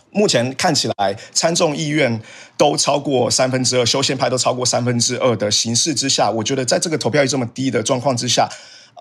[0.09, 2.19] 目前看起来参众议院
[2.57, 8.49] 都超过三分之二，修宪派都超过三分之二的形势之下，我觉得在这个投票率这么低的状况之下。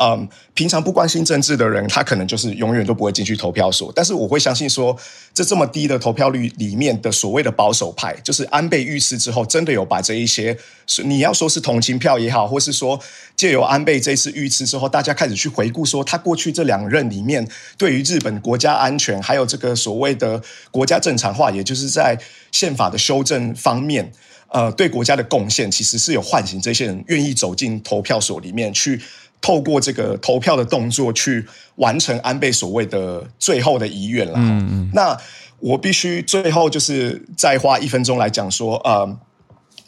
[0.01, 3.93] 嗯，平常不关心政治的人，他可能就是永远都不会进去投票所。
[3.95, 4.97] 但是我会相信说，
[5.33, 10.59] 这这么低的投票率里面的所谓的保守派，就是安倍遇刺之后，真的有把这一些，
[11.05, 12.99] 你要说是同情票也好，或是说
[13.37, 17.47] 借由安倍这次遇刺之后，大家开始去回顾说，他过去这两任里面，
[17.79, 20.43] 对于日本国家安全，还有这个所谓的
[20.73, 22.19] 国家正常化，也就是在
[22.51, 24.11] 宪法的修正方面，
[24.49, 29.01] 呃，对国家的贡献，其实是有唤醒这些人愿意走进投票所里面去。
[29.45, 34.33] 透过这个投票的动作去完成安倍所谓的最后的遗愿了。
[34.37, 34.91] 嗯嗯。
[34.95, 35.15] 那
[35.61, 39.19] 我必须最后就是再花一分钟来讲说，呃，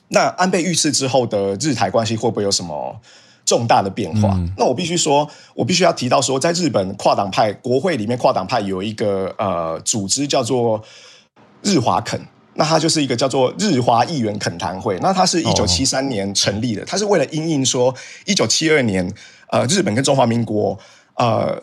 [0.09, 3.00] 那安倍遇刺之后的日台关系会不会有什么
[3.46, 4.38] 重大的变化？
[4.59, 10.82] 那我必须说，我必须要提到说，在日本跨党派国会里面，跨党派有一个呃组织叫做
[11.62, 12.20] 日华肯。
[12.59, 14.98] 那它就是一个叫做日华议员恳谈会。
[15.00, 17.94] 那它是一九七三年成立的，它是为了因应说
[18.26, 19.11] 一九七二年。
[19.51, 20.78] 呃，日本跟中华民国
[21.14, 21.62] 呃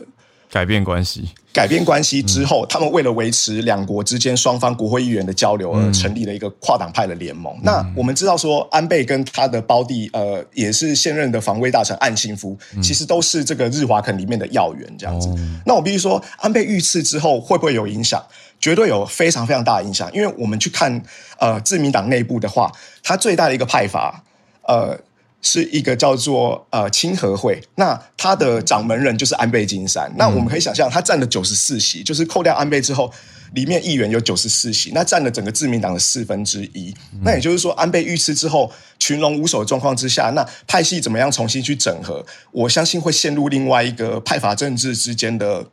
[0.50, 7.58] 改变关系，改变关系之后，他们为了维持两国之间双方国会议员的交流，而成立了一个跨党派的联盟。
[7.64, 15.28] 那我们知道说，安倍跟他的胞弟呃，也是现任的防卫大臣岸信夫，其实都是这个日华肯里面的要员这样子。
[15.66, 18.24] 那我必须说，安倍遇刺之后会不会有影响？
[18.60, 21.02] 绝对有非常非常大的影响，因为我们去看
[21.40, 22.72] 呃自民党内部的话，
[23.02, 24.24] 它最大的一个派阀
[24.68, 25.00] 呃。
[25.44, 30.12] 是一个叫做呃清和会，那他的掌门人就是安倍晋三。
[30.18, 33.12] 那我们可以想象，他占了九十四席，就是扣掉安倍之后，
[33.54, 36.96] 里面议员有九十四席，那占了整个自民党的四分之一。
[37.22, 42.26] 那也就是说，安倍遇刺之后，群龙无首的状况之下，那派系怎么样重新去整合？
[42.52, 45.68] 我相信会陷入另外一个派阀政治之间的。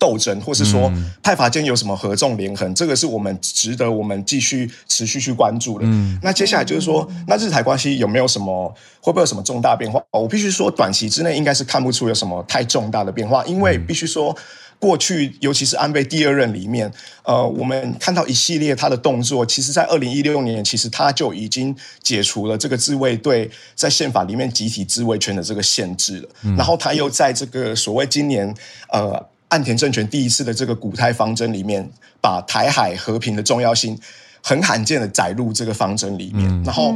[0.00, 0.90] 斗争，或是说
[1.22, 5.86] 派阀间有什么合纵连横，这个是我们值得我们继续持续去关注的。
[6.22, 10.02] 那接下来就是说，那日台关系有没有什么，会不会有什么重大变化？
[10.12, 14.34] 我必须说，短期之内应该是看不出有什么太重大的变化，因为必须说，
[14.78, 16.90] 过去尤其是安倍第二任里面，
[17.24, 26.28] 呃，我们看到一系列他的动作，其实在二零一六年，其实他就已经解除了这个自卫队在宪法里面集体自卫权的这个限制了。
[26.56, 28.54] 然后他又在这个所谓今年，
[28.90, 29.29] 呃。
[29.50, 31.88] 岸田政权第一次的这个古胎方针里面，
[32.20, 33.98] 把台海和平的重要性
[34.42, 36.48] 很罕见的载入这个方针里面。
[36.64, 36.94] 然后，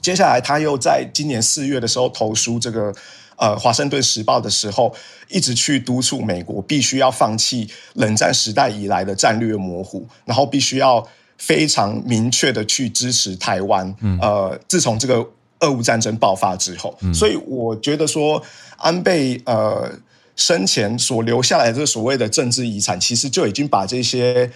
[0.00, 2.92] 接下来他又在今年四月的时候投书这个
[3.36, 4.94] 呃《华盛顿时报》的时候，
[5.28, 11.06] 一直去督促美国必须要放弃冷战时代以来的战略模糊，然后必须要
[11.36, 13.94] 非常明确的去支持台湾。
[14.22, 15.22] 呃，自从这个
[15.60, 18.42] 俄乌战争爆发之后，所以我觉得说
[18.78, 19.92] 安倍呃。
[20.38, 24.50] 生前所留下来的这个所谓的政治遗产，其实就已经把这些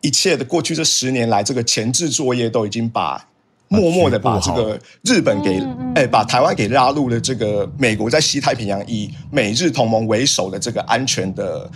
[0.00, 3.28] 一切的过去这十年来这个前置作业都已经把
[3.66, 5.60] 默默的把这个日本给
[5.96, 11.68] 哎把台湾给拉入了这个美国在西太平洋以美日同盟为首的这个安全的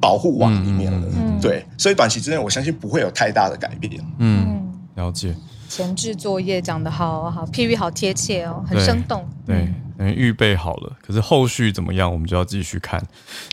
[0.00, 1.08] 保护网里面了。
[1.42, 3.92] 对，所以短期之内我相信不会有太大的改变。
[4.18, 5.34] 嗯，了解。
[5.68, 9.28] 前置作业讲的好好，譬喻好贴切哦，很生动。
[9.46, 9.68] 对。
[9.96, 13.00] 等于预备好了，可是后续怎么样，我们就要继续看，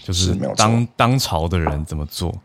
[0.04, 2.36] 就是当当朝的人怎么做。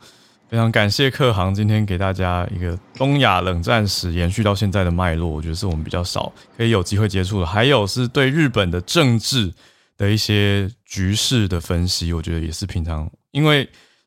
[0.50, 7.46] 非常感谢客行今天给大家一个东亚冷战史延续到现在的脉络，我觉得是我们比较少可以有机会接触的。
[7.46, 9.50] 还有是对日本的政治
[9.96, 13.66] 的一些局势的分析，我觉得也是平常因为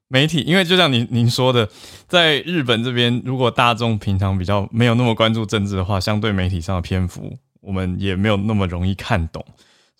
[0.10, 1.70] 媒体，因为就像您您说的，
[2.08, 9.46] 在日本这边，如果大众平常比较没有那么关注政治的话，相对媒体上的篇幅，我们也没有那么容易看懂。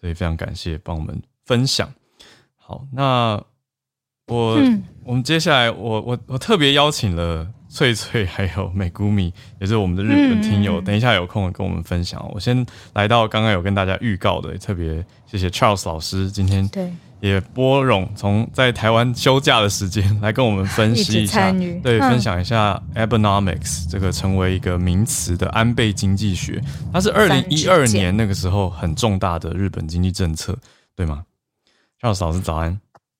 [0.02, 1.88] 所以非常感谢帮我们分享。
[2.56, 3.42] 好，那
[4.28, 4.58] 我
[5.04, 10.80] 我们接下来，我我我特别邀请了翠翠还有美谷米，也是我们的日本听友。
[10.80, 12.28] 等一下有空跟我们分享。
[12.34, 21.52] 我先来到刚刚有跟大家预告的，特别谢谢 Charles 老师今天对也拨冗从在台湾休假的时间来跟我们分析一下，
[21.84, 26.62] 对，分享一下 Abenomics 这个成为一个名词的安倍经济学。
[26.94, 30.58] 它是二零一二年那个时候很重大的日本经济政策，
[30.96, 31.24] 对吗
[32.02, 32.80] ？Charles 老师早安。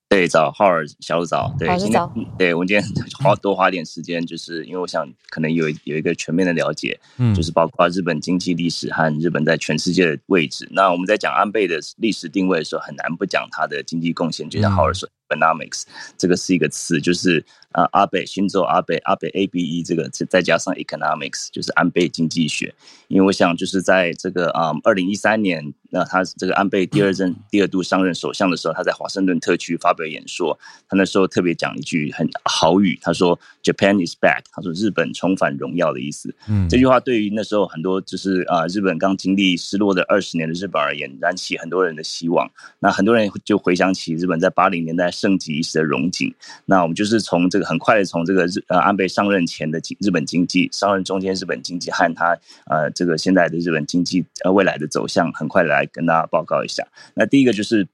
[0.10, 2.02] 对，早浩尔，小早，对，今天，
[2.36, 2.84] 对我们今天
[3.20, 10.68] 花多花点时间，就是因为我想可能有有一个全面的了解，嗯，就是包括日本经济历史和日本在全世界的位置。
[10.72, 15.84] 那我们在讲安倍的历史定位的时候，很难不讲他的经济贡献，就像浩尔说，economics
[16.18, 17.46] 这个是一个词，就是。
[17.72, 22.74] 啊，阿北新州阿北阿北 A B E 这个再加上 economics 就是安倍经济学，
[23.10, 30.58] 因为我想就是在这个啊二零一三年，那他这个安倍第二任第二度上任首相的时候，他在华盛顿特区发表演说，
[30.88, 36.34] 他那时候特别讲一句很好语，他说 Japan is back，他说日本重返荣耀的意思。
[36.48, 42.50] 嗯，这句话对于那时候很多就是啊日本刚经历失落的二十年的日本而言，燃起很多人的希望。
[42.80, 46.34] 那很多人就回想起日本在八零年代盛极一时的荣景。
[46.66, 47.70] 那我们就是从这个。
[47.70, 56.84] 很快的从这个日呃安倍上任前的日本经济上任中间日本经济和他呃这个现在的日本经济呃未来的走向，很快来跟大家报告一下。
[57.14, 57.88] 那第一个就是。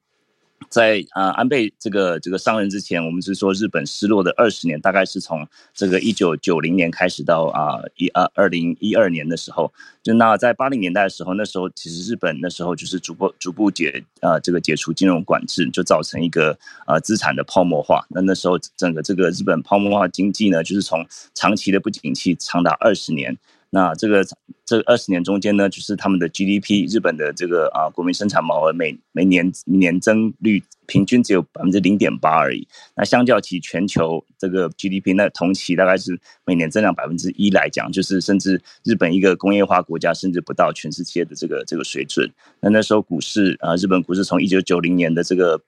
[0.69, 18.05] 在啊，安倍这个这个上任之前，我们是说日本失落的二十年，大概是从这个一九九零年开始到啊一啊二零一二年的时候，就那在八零年代的时候，那时候其实日本那时候就是逐步逐步解啊这个解除金融管制，就造成一个呃资产的泡沫化。
[18.09, 23.37] 那那时候整个这个日本泡沫化经济呢，就是从长期的不景气长达二十年。
[23.75, 24.25] 那这个
[24.65, 32.65] 这二十年中间呢，就是他们的 GDP，日本的这个啊国民生产毛额每每年年增率平均只有百分之零点八而已。
[32.95, 42.31] 那相较起全球这个 GDP，那同期大概是每年增长百分之一来讲，就是甚至日本一个工业化国家，甚至不到全世界的这个这个水准。
[42.61, 45.61] 那那时候股市啊，日本股市从一九九零年的这个。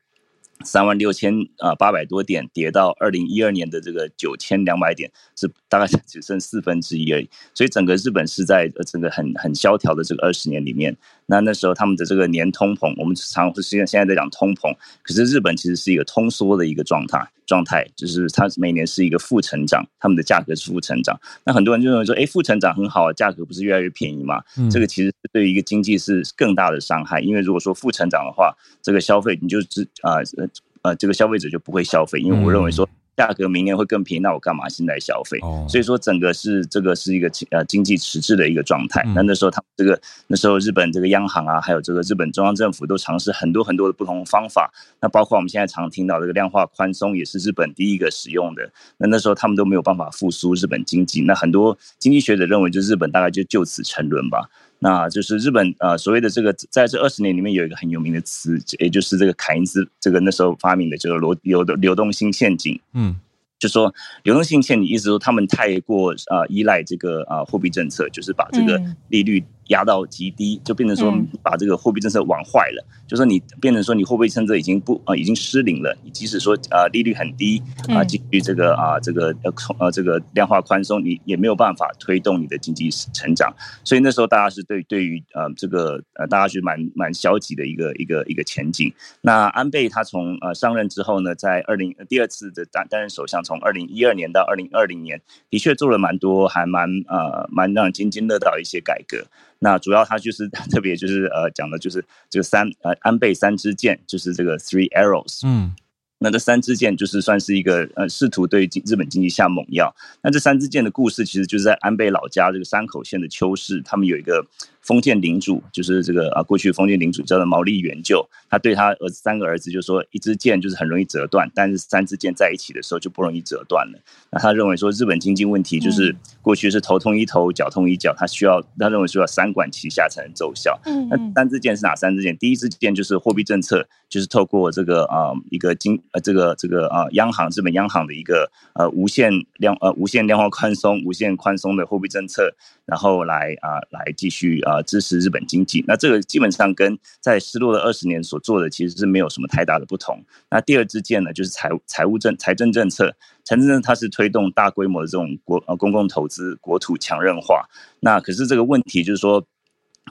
[0.63, 7.29] 三万六千啊八百多点跌到二零一二年的这个九千两百点，是大概只剩四分之一而已。
[7.53, 10.95] 所以整个日本是在整个很很萧条的这个二十年里面。
[11.27, 21.19] 那那时候他们的这个年通膨，我们常是现现在在讲通膨，可是日本其实是一个通缩的一个状态，状态就是它每年是一个负成长，他们的价格是负成长。
[21.43, 24.41] 那很多人就认为说，哎，负成长很好，价格不是越来越便宜吗？
[24.71, 30.47] 这个其实对于一个经济是更大的伤害，因为如果说负成长的话，这个消费你就只啊呃
[30.83, 32.89] 呃这个消费者就不会消费，因为我认为说。
[33.17, 35.39] 价格明年会更便宜，那我干嘛现在消费？
[35.67, 39.03] 所以说整个是这个是一个呃经济迟滞的一个状态。
[39.15, 44.71] 那那时候他们这个那时候日本这个央行啊，还有这个日本中央政府都尝试很多很多的不同方法。
[45.01, 48.71] 那包括我们现在常听到这个量化宽松，也是日本第一个使用的。
[48.97, 51.21] 那那时候他们都没有办法复苏日本经济。
[51.21, 54.47] 那很多经济学者认为，就日本大概就就此沉沦吧。
[54.79, 62.79] 那就是日本呃所谓的这个在这二十年里面有一个很有名的词，也就是这个凯恩斯这个那时候发明的就是流流的流动性陷阱。
[62.93, 63.15] 嗯，
[63.59, 69.43] 就说流动性陷阱，意思说他们太过啊依赖这个啊货币政策，就是把这个利率。
[69.67, 72.85] 压到极低，就变成说把这个货币政策玩坏了。
[73.07, 75.97] 就说你变成说你货币政策已经不啊，已经失灵了。
[76.03, 83.53] 你即使说啊利率很低啊，基于这个啊这个呃呃这个量化宽松，你也没有办法推动你的经济成长。
[83.83, 88.93] 所以那时候大家是对对于呃这个呃大家是蛮蛮消极的一个一个一个前景。
[89.21, 99.25] 那安倍他从呃上任之后呢，在二零第二次的担担任首相，从二零一二年到二零二零年，的确做了蛮多还蛮呃蛮让人津津乐道的一些改革。
[99.59, 105.41] 那主要他就是 特别就是呃讲的就是这个三呃安倍三支箭，就是这个 three arrows。
[105.45, 105.73] 嗯，
[106.19, 109.95] 那这三支箭就是算是一个呃试图对日本经济下猛药。
[110.21, 114.45] 那这三支箭的故事其实就是在安倍老家这个山口县的秋市，他们有一个。
[114.87, 123.99] 封建领主就是这个啊，过去封建领主叫做毛利元就，他对他儿子三个儿子就说，一支箭就是很容易折断，但是三支箭在一起的时候就不容易折断了。
[124.31, 130.79] 那他认为说，日本经济问题就是过去是头痛医头，脚痛医脚，他需要他认为需要三管齐下才能奏效。
[130.85, 132.37] 嗯那三支箭是哪三支箭？
[132.37, 144.76] 第一支箭就是货币政策，就是透过这个啊一个经呃这个这个啊央行日本央行的一个呃无限量呃无限量化宽松、无限宽松的货币政策，然后来啊来继续啊。
[144.83, 150.23] 支持日本经济，那这个基本上跟在失落的二十年所做的其实是没有什么太大的不同。
[150.49, 157.65] 那第二支箭呢，就是财财务政财政政策，财政政策它是推动大规模的这种国呃公共投资、国土强韧化。
[157.99, 159.45] 那可是这个问题就是说。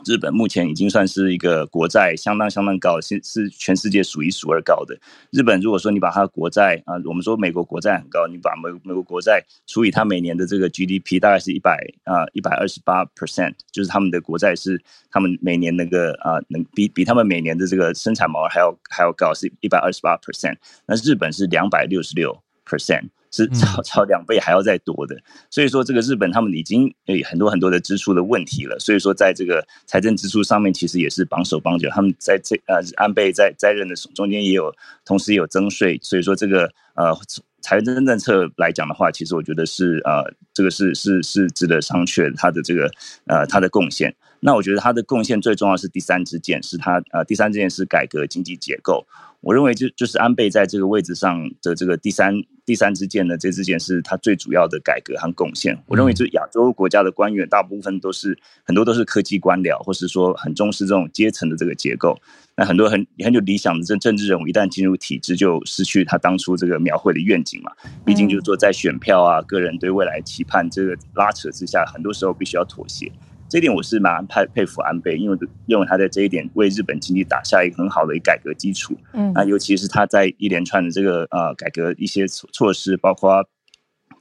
[0.06, 4.96] 日本目前已经算是一个国债相当相当高，是是全世界数一数二高的。
[5.32, 14.80] 日本如果说你把它的国债啊，我们说美国国债很高，你把美美国国债除以它每年的这个 GDP，大概是一百啊一百二十八 percent，就是他们的国债是
[15.10, 20.56] 他们每年那个啊能比比他们每年的这个生产毛还要还要高，是一百二十八 percent。
[20.86, 23.08] 那日本是两百六十六 percent。
[23.36, 25.14] 是超超两倍还要再多的，
[25.50, 31.90] 所以说这个日本他们已经有很多很多的支出的问题了，所以说在这个财政支出上面其实也是绑手绑脚。
[31.90, 34.74] 他们在这呃安倍在在任的中间也有
[35.04, 37.14] 同时也有增税，所以说这个呃
[37.60, 42.90] 财政政策来讲的话，其实我觉得是呃这个是是是值得商榷他的这个
[43.26, 44.14] 呃他的贡献。
[44.40, 49.06] 那我觉得他的贡献最重要是第三支箭，是他呃第三支箭是改革经济结构。
[49.40, 52.34] 我认为就就是安倍在这个位置上的这个第三
[52.66, 55.78] 第三支箭呢，这支箭是他最主要的改革和贡献。
[55.86, 62.18] 我认为，就亚洲国家的官员大部分都是很多都是科技官僚，或是说很重视这种阶层的这个结构。
[62.56, 67.70] 那很多很很有理想的政政治人物，一旦进入体制，就失去他当初这个描绘的愿景嘛。
[68.04, 73.12] 毕竟就是说，在选票啊、个人对未来期盼这个拉扯之下，很多时候必须要妥协。
[73.48, 78.96] 这一点我是蛮佩佩服安倍，因为认为他在这一点为日本经济打下一个很好的一个改革基础。
[79.12, 83.44] 嗯，那尤其是他在一连串的这个呃改革一些措措施，包括。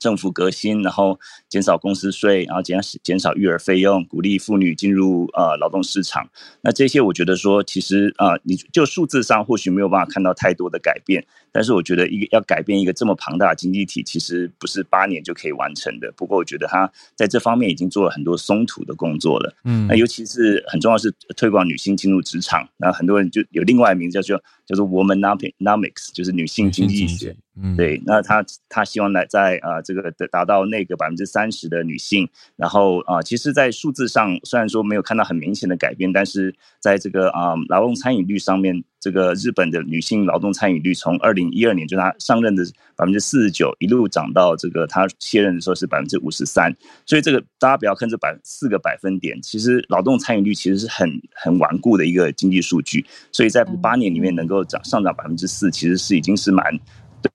[0.06, 6.30] 政府革新，然后减少公司税，然后减减少育儿费用，鼓励妇女进入呃劳动市场。
[6.62, 16.14] 那这些我觉得说，其实啊，你就数字上或许没有办法看到太多的改变，但是我觉得一个要改变一个这么庞大的经济体，其实不是八年就可以完成的。
[16.16, 19.56] 不过我觉得他在这方面已经做了很多松土的工作了。
[19.64, 27.36] 嗯，那尤其是很重要是推广女性进入职场，那很多人就有另外一名字叫做叫做 Womanomics，就是女性经济学。
[27.58, 42.64] 嗯，对，那他他希望来在呃这个达达到那个百分之三十的女性，然后啊，其实，在数字上虽然说没有看到很明显的改变，但是在这个啊劳动参与率上面，这个日本的女性劳动参与率从二零一二年就她上任的
[42.96, 46.76] 百分之四十九，一路涨到这个她卸任的时候是百分之五十三，
[47.06, 56.76] 所以这个大家不要看这百四个百分点，其实劳动参与率其实是很很顽固的一个经济数据，所以在八年里面能够涨上涨百分之四，其实是已经是蛮。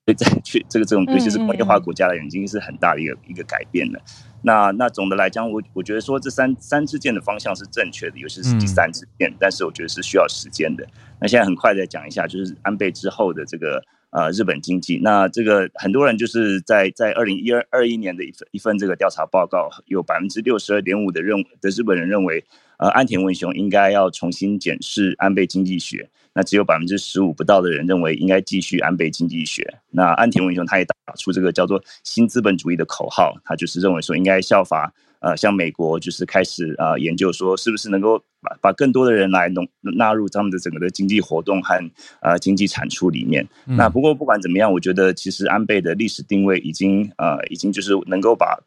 [0.05, 4.01] 对，在去这个这种，尤其是工业化国家的，已经是很大的一个一个改变了。
[4.43, 10.87] 那那总的来讲，我我觉得说这三三支箭的方向是正确的，尤其是第三支箭，但是我觉得是需要时间的。
[11.21, 14.99] 那现在很快再讲一下，就是安倍之后的这个呃日本经济。
[15.03, 22.45] 那这个很多人就是在在二零一二二一年的一份一份这个调查报告，有百分之六十二点五的认的日本人认为，
[22.79, 26.09] 呃安田文雄应该要重新检视安倍经济学。
[26.33, 29.79] 那只有百分之十五不到的人认为应该继续安倍经济学。
[29.91, 41.91] 那安田文雄他也打出这个叫做新资本主义的口号，他就是认为说应该效法呃，像美国就是开始呃研究说是不是能够把把更多的人来农纳入他们的整个的经济活动和
[42.21, 43.47] 呃经济产出里面。
[43.67, 48.59] 那不过不管怎么样，我觉得其实安倍的历史定位已经呃已经就是能够把。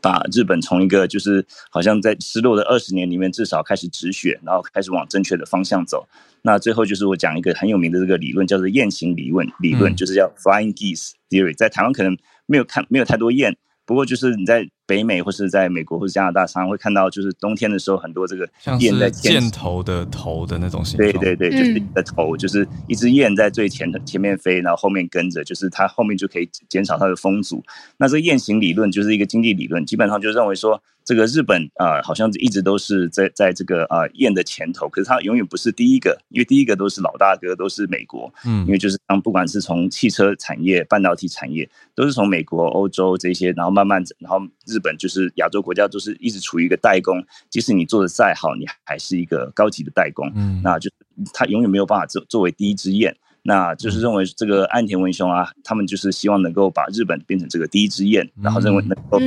[0.00, 6.08] 把日本从一个就是好像在失落的二十年里面，至少开始止血，然后开始往正确的方向走。
[6.40, 9.46] 那最后就是我讲一个很有名的这个理论，叫做雁行理论。
[9.60, 12.16] 理论就是叫 Flying Geese Theory，在台湾可能
[12.46, 13.54] 没有看，没有太多雁。
[13.84, 21.12] 不过就是你在北美或是在美国或者加拿大，常常会看到，就是冬天的时候，很多这个雁在箭头的头的那种形状。
[21.12, 27.62] 对对对，就是的头，就是一只雁在最前的前面飞，然后后面跟着，就是它后面就可以减少它的风阻。
[27.96, 30.82] 那这个雁行理论就是一个经济理论，基本上就认为说。
[31.06, 38.32] 这个日本啊，好像一直都是在在这个啊雁的前头，可是它永远不是第一个，因为第一个都是老大哥，都是美国。
[38.46, 44.40] 嗯，因为就是当不管是从汽车产业、半导体产业，都是从美国、欧洲这些，然后慢慢，然后
[44.74, 47.24] 日本就是亚洲国家，都是一直处于一个代工。
[47.48, 50.28] 即使你做的再好，你还是一个高级的代工。
[50.34, 50.90] 嗯，那就
[51.32, 53.14] 它永远没有办法作作为第一支雁。
[53.46, 59.20] 那就是认为这个岸田文雄啊，他们就是希望能够把日本变成这个第一只雁，然后认为能够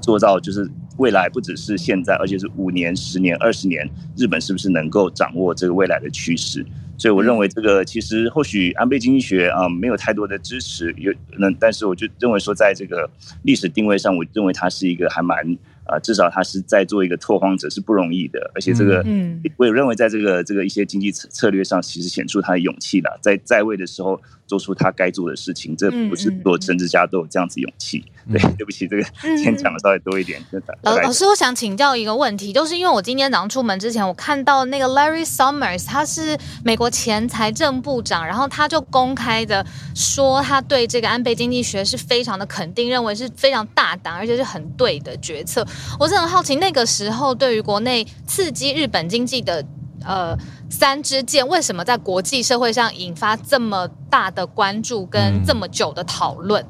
[0.00, 0.66] 做到就是
[0.96, 6.64] 未来不只是现在，而且是五年、十年、二十年，日本是不是能够掌握这个未来的趋势？
[6.96, 13.10] 所以我认为这个其实或许安倍经济学啊没有太多的支持，有那但是我就认为说在这个
[13.42, 15.56] 历史定位上，我认为它是一个还蛮。
[15.86, 23.18] 啊，至少他是在做一个拓荒者是不容易的，而且这个，嗯，我也认为在这个这个一些经济策策略上，其实显出他的勇气了。
[23.22, 25.76] 在在位的时候做出他该做的事情。
[25.76, 28.04] 这不是做政治家都有这样子勇气。
[28.32, 30.42] 对，对不起，这个今天讲的稍微多一点。
[30.82, 39.64] 老老师，我想请教一个问题，就是因为我今天早上出门之前，我看到那个 Larry Summers，他是美国前财政部长，然后他就公开的
[39.94, 45.64] 说，他对这个安倍经济学是非常的肯定，认为是非常大胆而且是很对的决策。
[46.00, 49.64] 我是很好奇，那个时候对于国内刺激日本经济的
[50.04, 50.36] 呃
[50.68, 56.66] 三支箭，为什么在国际社会上引发这么大的关注跟这么久的讨论？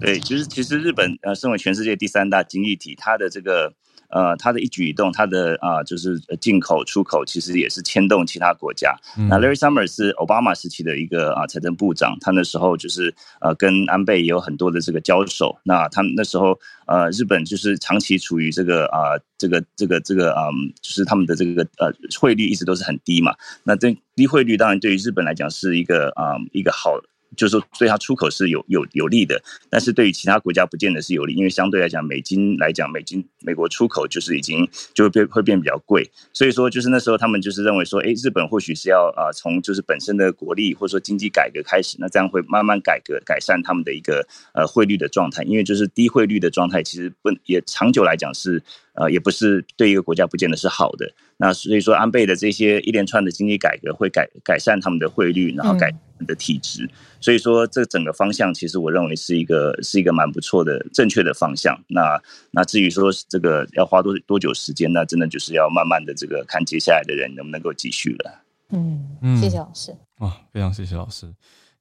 [0.00, 3.72] 对，其实其实日本呃，身为全世界第三大经济体，它的这个
[4.08, 8.96] 呃，它的一举一动，它的啊，就是进口出口，其实也是牵动其他国家。
[9.28, 15.56] 那 Larry Summers 是奥巴马时期的一个啊财政部长，他那时候就是呃跟安倍也有很多的这个交手。
[15.64, 23.32] 那他们那时候呃，日本就是长期处于这个啊，这个这个这个嗯，就是他们的这个呃汇率一直都是很低嘛。
[23.64, 26.98] 那这低汇率当然对于日本来讲是一个啊一个好。
[27.36, 48.62] 就是说，对它出口是有有有利的，但是对于其他国家不见得是有利，因为相对来讲，美金来讲，美金美国出口就是已经就会变会变比较贵，所以说就是那时候他们就是认为说，哎，日本或许是要啊从就是本身的国力或者说经济改革开始，那这样会慢慢改革改善他们的一个呃汇率的状态，因为就是低汇率的状态其实不也长久来讲是。
[48.92, 51.10] 呃，也不是对一个国家不见得是好的。
[51.38, 55.90] 那所以说，安倍的这些一连串的经济改革会改改善他们的汇率，然后改
[56.26, 56.88] 的体质。
[57.20, 61.78] 所以说，这整个方向其实我认为是一个是一个蛮不错的正确的方向。
[61.88, 68.42] 那那至于说这个要花多多久时间，那真的就是要慢慢的这个看接下来的人能不能够继续了。
[68.70, 69.94] 嗯，谢谢老师。
[70.18, 71.26] 啊，非常谢谢老师。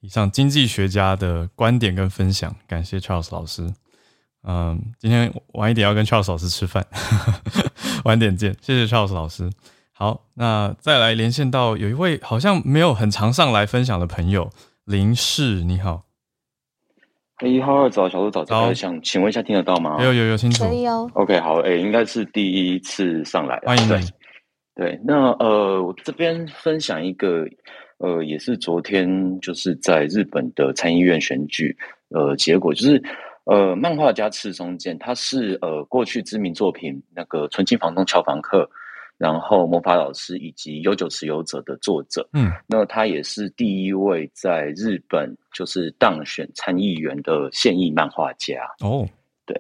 [0.02, 3.74] 以上经济学家的观点跟分享，感谢 Charles 老师。
[4.44, 6.86] 嗯，今天晚一点要跟 Charles 老师吃饭，
[8.06, 8.56] 晚点见。
[8.62, 9.50] 谢谢 Charles 老师。
[10.00, 14.50] 好，那再来连线到有一位好像没有很常上来分享的朋友
[14.86, 16.06] 林氏，你好。
[17.45, 20.02] 一号二早，小鹿早，早想请问一下，听得到吗？
[20.02, 20.64] 有有有，清楚。
[20.64, 21.12] 可以哦。
[21.16, 24.08] OK，好，哎，应该是第一次上来，欢迎你。
[24.74, 27.45] 对，那呃，我这边分享一个，
[27.97, 31.76] 呃，也是昨天就是在日本的参议院选举，
[32.08, 33.04] 呃，结果就是。
[33.45, 38.64] 呃，漫画家赤松健，他是呃过去知名作品那个《纯情房东俏房客》，
[39.20, 42.28] 然后《魔法老师》以及《悠久持有者》的作者。
[42.34, 48.61] 嗯，那他也是第一位在日本就是当选参议员的现役漫画家。
[48.80, 49.07] 哦，
[49.45, 49.55] 对，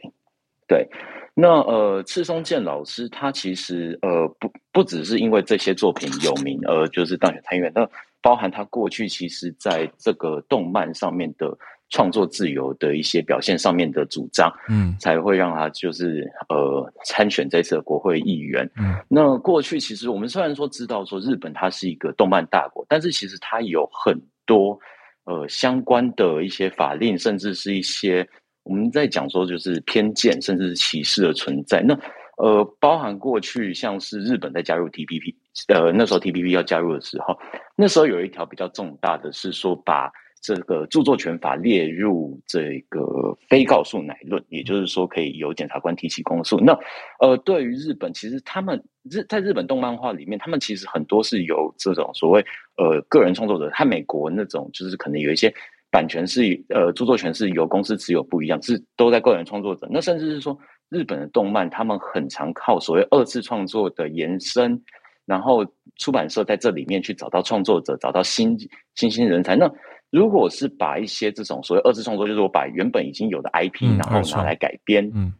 [0.65, 0.89] 对，
[1.33, 7.87] 那呃，赤松健老师他其实呃不不只是因为这些作品有名而就是当选参议员，那
[8.21, 11.55] 包含他过去其实在这个动漫上面的。
[11.89, 18.69] 创作自由的一些表现上面的主张，嗯，才会让他就是呃参选这次的国会议员。
[18.77, 24.15] 嗯，那过去其实我们虽然说知道说日本它是一个动漫大国，但是其实它有很
[24.45, 24.79] 多
[25.25, 28.27] 呃相关的一些法令，甚至是一些
[28.61, 31.81] 我们在讲说就是偏见，甚至是歧视的存在。
[31.81, 31.99] 那
[32.37, 35.35] 呃，包含过去像是日本在加入 T P P，
[35.67, 37.35] 呃那时候 T P P 要加入的时候，
[37.75, 40.11] 那时候有一条比较重大的是说把。
[40.41, 46.57] 这个著作权法列入这个非告诉乃论，也就是说可以由检察官提起公诉。
[46.59, 46.77] 那
[47.19, 52.43] 呃，对于日本，其实他们日在日本动漫画里面，他们其实很多是由这种所谓
[52.77, 55.53] 呃个人创作者，和美国那种就是可能有一些
[55.91, 59.87] 版权是呃著作权是由公司持有不一样，是都在个人创作者。
[59.91, 60.57] 那甚至是说
[60.89, 64.81] 日本的动漫，他们很常靠所谓二次创作的延伸，
[65.25, 65.65] 然后
[65.97, 68.57] 出版社在这里面去找到创作者，找到新
[68.95, 69.55] 新兴人才。
[69.55, 69.69] 那
[70.11, 75.31] 如果是把一些这种所谓二次创作，就是我把原本已经有的 IP，然后拿来改编，嗯，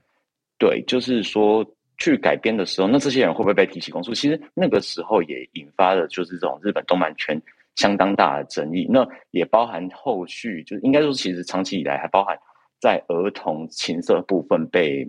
[0.58, 1.66] 对，就是说
[1.98, 4.14] 去改编的时候，那这些人会不会被提起公诉？
[4.14, 7.42] 其实那个时候也引发了就是这种日本动漫圈
[7.76, 8.86] 相当大的争议。
[8.90, 12.38] 那也包含后续，就是应该说，其实长期以来还包含
[12.80, 15.08] 在儿童情色部分被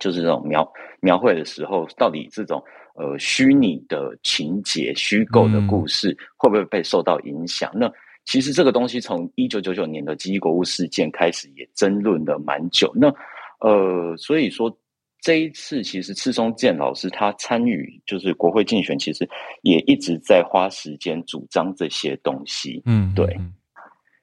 [0.00, 0.66] 就是这种描
[1.00, 2.62] 描绘的时候，到底这种
[2.94, 7.70] 呃虚拟的情节、虚构的故事会不会被受到影响？
[7.74, 7.92] 那
[8.30, 12.88] 其实这个东西从一九九九年的基国务事件开始也争论了蛮久。
[12.94, 13.12] 那
[13.58, 14.72] 呃，所以说
[15.20, 19.28] 这一次其实赤松健老师他参与就是国会竞选，其实
[19.62, 22.80] 也一直在花时间主张这些东西。
[22.86, 23.36] 嗯，对，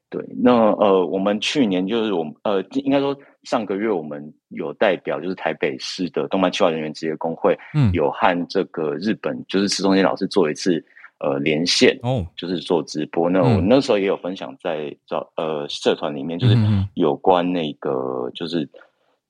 [0.09, 0.25] 对。
[0.41, 10.81] 那呃，我们去年就是我们呃，应该说上个月我们有代表就是台北市的动漫企划人员职业工会，嗯，有和这个日本就是赤松健老师做一次。
[11.19, 13.27] 呃，连线哦，就是做直播。
[13.27, 16.55] 那我那时候也有分享在找呃社团里面，就是
[16.93, 18.69] 有关那个就是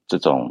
[0.05, 0.49] 这种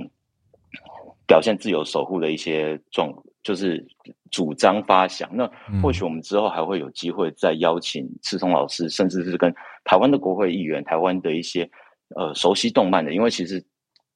[1.26, 3.12] 表现自由守护的一些状
[3.42, 3.86] 就是
[4.30, 5.28] 主张发想。
[5.36, 5.46] 那
[5.82, 11.70] 或许我们之后还会有机会再邀请赤松老师，甚至是跟台湾的国会议员、台湾的一些
[12.16, 13.62] 呃熟悉动漫的，因为其实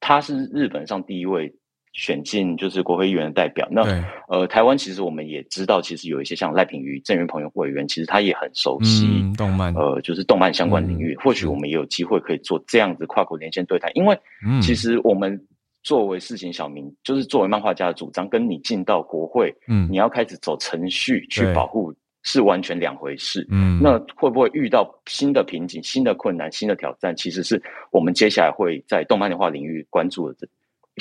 [0.00, 1.54] 他是日本上第一位。
[1.92, 3.66] 选进就是国会议员的代表。
[3.70, 3.82] 那
[4.28, 11.16] 呃，台湾其实我们也知道，其实有一些像赖品妤郑元朋友委员，其实他也很熟悉动漫，呃，就是动漫相关领域。
[11.16, 14.18] 或许我们也有机会可以做这样子跨国连线对谈，因为
[14.62, 15.38] 其实我们
[15.82, 23.44] 作为事情小民，就是作为漫画家的主张，跟你进到国会，嗯，你要开始走程序去保护，是完全两回事。
[23.50, 27.16] 嗯，那会不会遇到新的瓶颈、新的困难、新的挑战？
[27.16, 27.60] 其实是
[27.90, 30.46] 我们接下来会在动漫文化领域关注的。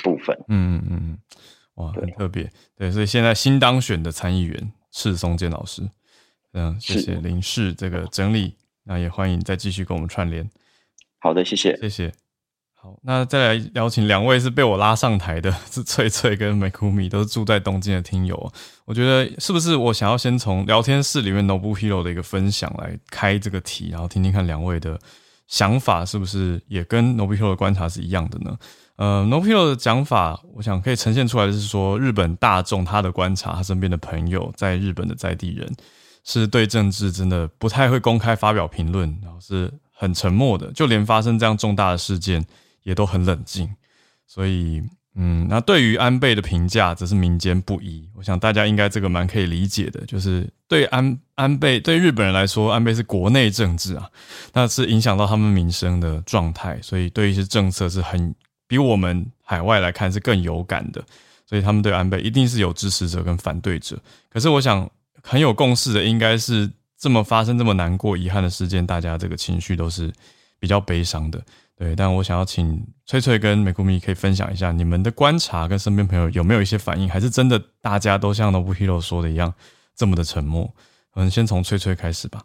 [0.04, 1.18] 部分，嗯嗯嗯，
[1.76, 5.90] 哇，很特别，对，所以现在新当选的参议员赤松健老师，
[6.54, 10.50] 嗯，谢谢林氏这个整理，那也欢迎再继续跟我们串联。
[11.20, 12.14] 好的，谢谢，谢谢。
[12.82, 18.54] 好，那再来邀请两位是被我拉上台的，是翠翠跟美库米，都是住在东京的听友。
[18.86, 24.98] 我觉得是不是我想要先从聊天室里面 Nobu Hero 的一个分享来开这个题，然后听听看两位的
[25.48, 28.58] 想法是不是也跟 Nobu Hero 的观察是一样的呢？
[29.00, 35.74] 呃，Nopio 的讲法，我想可以呈现出来的是说，日本大众他的观察，他身边的朋友，在日本的在地人，
[36.26, 42.46] 是对政治真的不太会公开发表评论，然后是很沉默的，就连发生这样重大的事件
[42.84, 43.74] 也都很冷静。
[44.28, 44.84] 所以，
[45.16, 48.06] 嗯，那对于安倍的评价则是民间不一。
[48.16, 54.10] 我想大家应该这个蛮可以理解的，就是对安安倍对日本人来说，安倍是国内政治啊，
[54.52, 58.36] 那是影响到他们民生的状态，所以对一些政策是很。
[58.70, 61.04] 比我们海外来看是更有感的，
[61.48, 64.00] 所以他们对安倍一定是有支持者跟反对者。
[64.30, 64.88] 可是我想
[65.24, 70.14] 很有共识的，应该是这么发生这么难过、遗憾的事件，大家这个情绪都是
[70.60, 71.42] 比较悲伤的。
[71.76, 79.52] 对，但我想要请翠翠跟美国米可以分享一下你们的观察，跟身边朋友有没有一些反应，还是真的大家都像 Nobu Hero 说的一样
[79.96, 80.72] 这么的沉默？
[81.14, 82.44] 我们先从翠翠开始吧。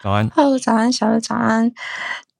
[0.00, 1.72] 早安，Hello，早安，小的早安。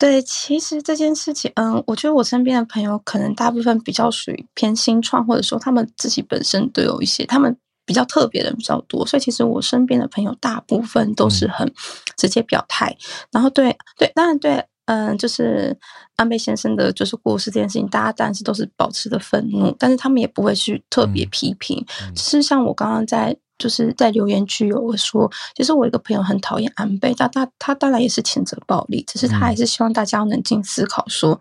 [0.03, 11.73] 对，其实这件事情，嗯，我觉得我身边的朋友可能大部分比较属于偏新创，或者说他们自己本身都有一些他们比较特别的比较多，所以其实我身边的朋友大部分都是很
[12.17, 12.97] 直接表态，
[13.31, 15.77] 然后对对，当然对，嗯，就是
[16.17, 23.37] 安倍先生的就是过世这件事情，大家但是都是保持的愤怒，但是他们也不会去特别批评，只是像我刚刚在。
[23.59, 31.39] 就是在留言区有说，其实我一个朋友很讨厌安倍，他他他当然也是谴责暴力，只是他还是希望大家冷静思考，说，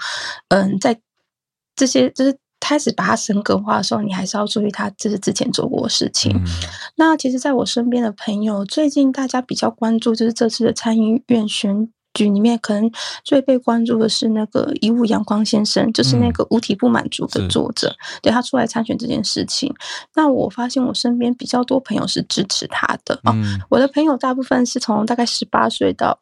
[0.49, 0.99] 嗯，在
[1.75, 6.39] 这些就是开始把他神格化的时候，你还是要注意他这是之前做过的事情。
[6.95, 11.89] 那其实，在我身边的朋友，最近大家比较关注就是这次的参议院选。
[12.13, 12.91] 剧里面可能
[13.23, 19.73] 最被关注的是那个遗物阳光先生，就是那个五体不满足的作者，对他出来参选这件事情。
[20.15, 23.35] 那我发现我身边比较多朋友是支持他的啊，
[23.69, 26.19] 我的朋友大部分是从大概十八岁到。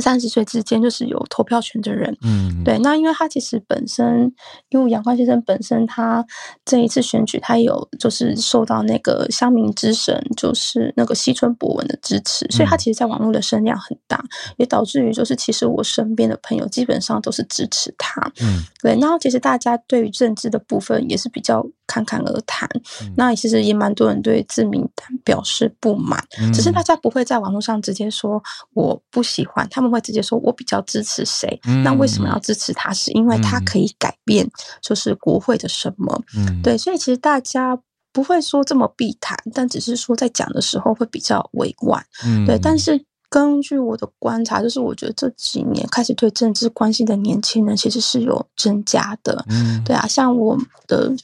[0.00, 2.78] 三十岁之间就是有投票权的人，嗯，对。
[2.78, 4.32] 那因为他其实本身，
[4.70, 6.24] 因为杨光先生本身，他
[6.64, 14.22] 这一次选举，他有就是受到那个乡民之神，就是那个西村博文的支持，所以他其实在网络的声量很大，
[14.56, 18.98] 也导致于就是其实我身边的朋友基本上都是支持他，嗯，对。
[18.98, 22.68] 然后其实大家对于政治的部分也是比较侃侃而谈，
[23.16, 26.22] 那其实也蛮多人对自民党表示不满，
[26.52, 28.42] 只是大家不会在网络上直接说
[28.74, 29.86] 我不喜欢他们。
[29.86, 31.60] 会直接说，我比较支持谁？
[31.84, 32.92] 那为什么要支持他？
[32.92, 34.44] 是因为他可以改变，
[34.82, 36.20] 就是国会的什么？
[36.60, 37.78] 对，所以其实大家
[38.12, 42.04] 不会说这么避谈，但只是说在讲的时候会比较委婉。
[42.44, 49.46] 对，但是根据我的观察，就是我觉得这几年开始对政治关心的年轻人其实是有增加的。
[49.84, 50.58] 对啊，像我
[50.88, 51.14] 的。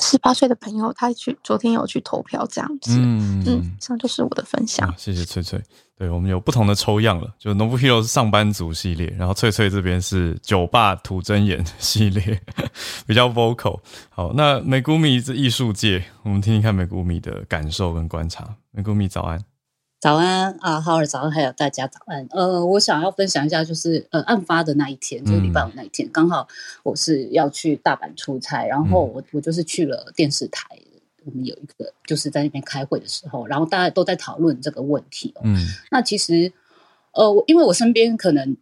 [0.00, 2.92] 十八岁的朋友，他去昨天有去投票，这样子。
[2.98, 4.92] 嗯嗯，这样就是我的分享。
[4.96, 5.62] 谢谢翠翠。
[5.96, 12.40] 对我们有不同的抽样了，就 Nobu Hero 是上班族系列，然后翠翠这边是酒吧吐真言系列，
[13.06, 13.80] 比较 vocal。
[14.08, 18.48] 好，那美谷米是艺术界，我们听听看美谷米的感受跟观察。
[18.70, 19.38] 美谷米早安。
[20.00, 22.26] 早安啊，浩儿早安，还有大家早安。
[22.30, 26.48] 呃，我想要分享一下，就是呃，案发的那一天，就是礼拜五那一天，刚好
[26.82, 30.64] 我是要去大阪出差，然后我我就是去了电视台，
[31.26, 35.34] 我们有一个就是在那边开会的时候，然后大家都在讨论这个问题。
[35.44, 35.54] 嗯，
[35.90, 36.50] 那其实
[37.12, 38.56] 呃，因为我身边可能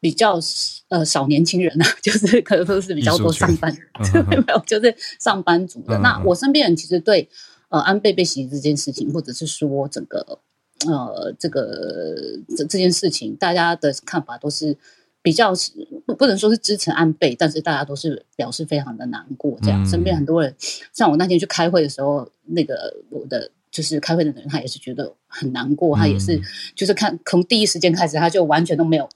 [0.00, 0.40] 比较
[0.88, 3.70] 呃少年轻人啊， 就是可能都是比较多上班，
[4.26, 5.98] 没有就是上班族的。
[5.98, 7.28] 那我身边人其实对
[7.68, 10.38] 呃安倍被袭这件事情，或者是说整个。
[10.86, 12.14] 呃，这个
[12.56, 14.76] 这这件事情，大家的看法都是
[15.22, 15.70] 比较是
[16.06, 19.58] 不不能说是支持安倍，但是大家都是表示非常的难过。
[19.62, 20.54] 这样，身边很多人，
[20.92, 26.40] 像我那天去开会的时候，那个我的就是开会的人，他也是觉得很难过，他也是
[26.74, 29.08] 就是看从第一时间开始，他就完全都没有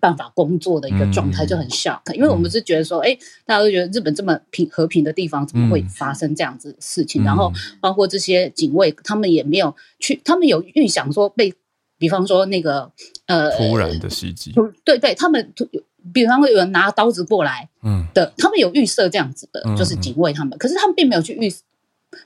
[0.00, 2.00] 办法工作的一个状态，就很 shock。
[2.14, 7.24] 因为我们是觉得说，哎，大家都觉得日本这么平和平的地方，怎么会发生这样子的事情？
[7.24, 11.54] 然后包括这些警卫，他们也没有去，他们有预想说被。
[12.00, 12.88] 比方说那个
[13.26, 15.82] 呃，突然的袭击，对对，他们有，
[16.14, 18.06] 比方说有人拿刀子过来，嗯。
[18.14, 21.52] 的，他们有预设这样子的，就是警卫他们，可是他们并没有去预，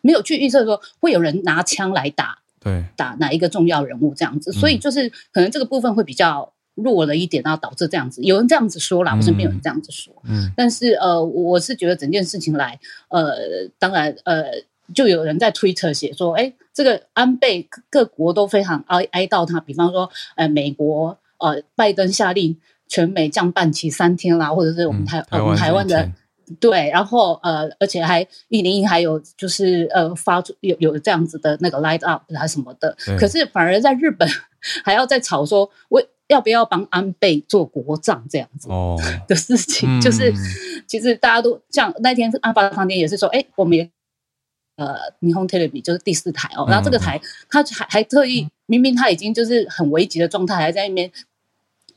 [0.02, 13.34] 没有去预测说会有人拿枪来打，对，打哪一个重要人物这样子，所以就是可能这个部分会比较弱了一点，然后导致这样子，有人这样子说啦，我身边有人这样子说，嗯，但是呃，我是觉得整件事情来，呃，
[13.78, 14.44] 当然呃。
[14.94, 19.58] 就有人在推特写说，哎，这个安倍各国都非常哀哀悼他。
[19.58, 22.54] 比方说，呃，美国呃，拜登下令
[22.88, 26.06] 全美降半旗三天啦，或者是我们台我们台湾的
[26.60, 32.94] 对，然后呃，而且还一零一还有就是呃发出有有这样子的那个 light up 啊什么的。
[33.18, 34.28] 可是反而在日本
[34.84, 36.02] 还要在吵说，我
[36.32, 38.68] 要不要帮安倍做国葬这样子
[39.28, 40.32] 的事情，就是
[40.86, 43.90] 其实大家都像那天案发当天也是说，哎，我们也。
[44.76, 47.20] 呃，霓虹 TV 就是第四台哦，然后这个台
[47.50, 51.12] 他还还特意，明明他已经就是很危急的状态，还在那边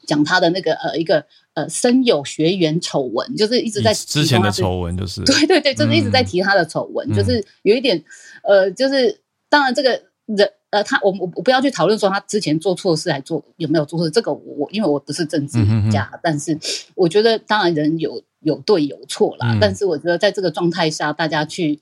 [0.05, 8.03] 讲他的那个呃一个呃生有学员丑闻，就是一直在之前的丑闻，就是对对对，就是一直在提他的丑闻，就是有一点
[8.43, 9.89] 呃，就是当然这个
[10.25, 15.57] 人呃他我我我不要去讨论说他之前做错事还做有没有做错，这个我因为我不是政治
[15.89, 16.57] 家，但是
[16.95, 21.79] 我觉得当然人有有对有错啦，但是我觉得在这个状态下，大家去。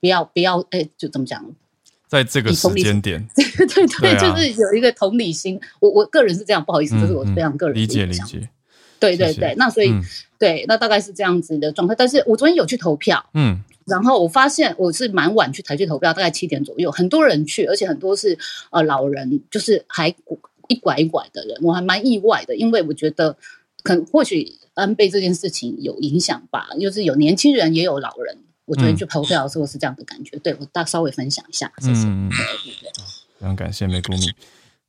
[0.00, 1.44] 不要不要，哎，就怎么讲？
[2.06, 5.60] 在这个时间点， 对对对，就是有一个同理心。
[5.80, 8.48] 我我个人是这样，不好意思，这是我非常个人理解理解。
[9.00, 9.92] 对对对，那所以
[10.38, 11.96] 对，那大概是这样子的状态。
[11.96, 18.38] 但是我昨天有去投票，嗯，然后我发现我是蛮晚去台去投票，大概七点左右，很多人去，而且很多是
[18.70, 20.08] 呃老人，就是还
[20.68, 23.36] 一拐一拐的人，我还蛮意外的，因为我觉得
[23.82, 28.36] 可能或许安倍这件事情有影响吧，就是有年轻人也有老人。
[28.66, 32.04] 我昨天去投票的时候是这样的感觉，对我大稍微分享一下，谢谢。
[33.38, 34.26] 非常感谢美谷米，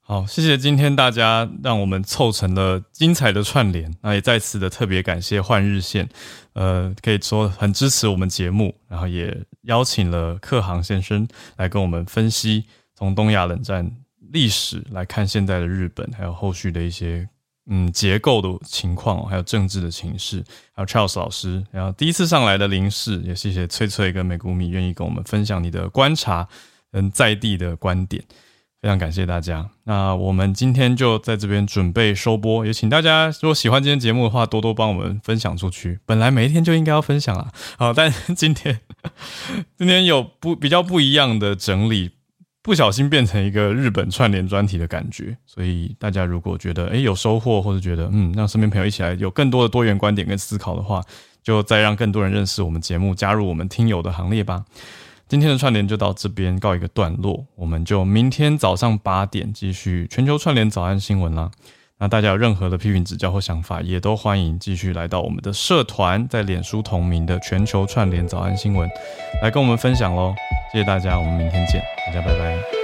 [0.10, 6.10] 好，谢谢今天大家让我们凑成了精彩的串联，那也再次的特别感谢换日线，
[6.54, 13.88] 呃，可以说很支持我们节目，然后也邀请了克航先生来跟我们分析从东亚冷战
[14.32, 17.30] 历史来看现在的日本，还有后续的一些。
[17.72, 20.44] 嗯，结构的情况，还有政治的情势，
[20.74, 26.48] 还有 Charles 老师，然后第一次上来的林氏，也谢谢翠翠跟美谷米愿意跟我们分享你的观察
[26.92, 28.24] 跟在地的观点，
[28.82, 29.70] 非常感谢大家。
[29.84, 36.00] 那我们今天就在这边准备收播，也请大家如果喜欢今天节目的话，多多帮我们分享出去。
[36.06, 38.80] 本来每一天就应该要分享啊，好，但今天
[39.78, 42.12] 今天有不比较不一样的整理。
[42.62, 51.02] 不小心变成一个日本串联专题的感觉，所以大家如果觉得诶有收获，或者觉得嗯让身边朋友一起来有更多的多元观点跟思考的话，
[51.42, 54.66] 就再让更多人认识我们节目，加入我们听友的行列吧。
[55.30, 61.52] 今天的串联就到这边告一个段落，我们就明天早上八点继续全球串联早安新闻啦。
[62.00, 68.90] 那大家有任何的批评指教或想法，也都欢迎继续来到我们的社团，在脸书同名的全球串联早安新闻，
[69.44, 70.34] 来跟我们分享喽。
[70.74, 72.79] 谢谢大家，我们明天见，大家拜拜。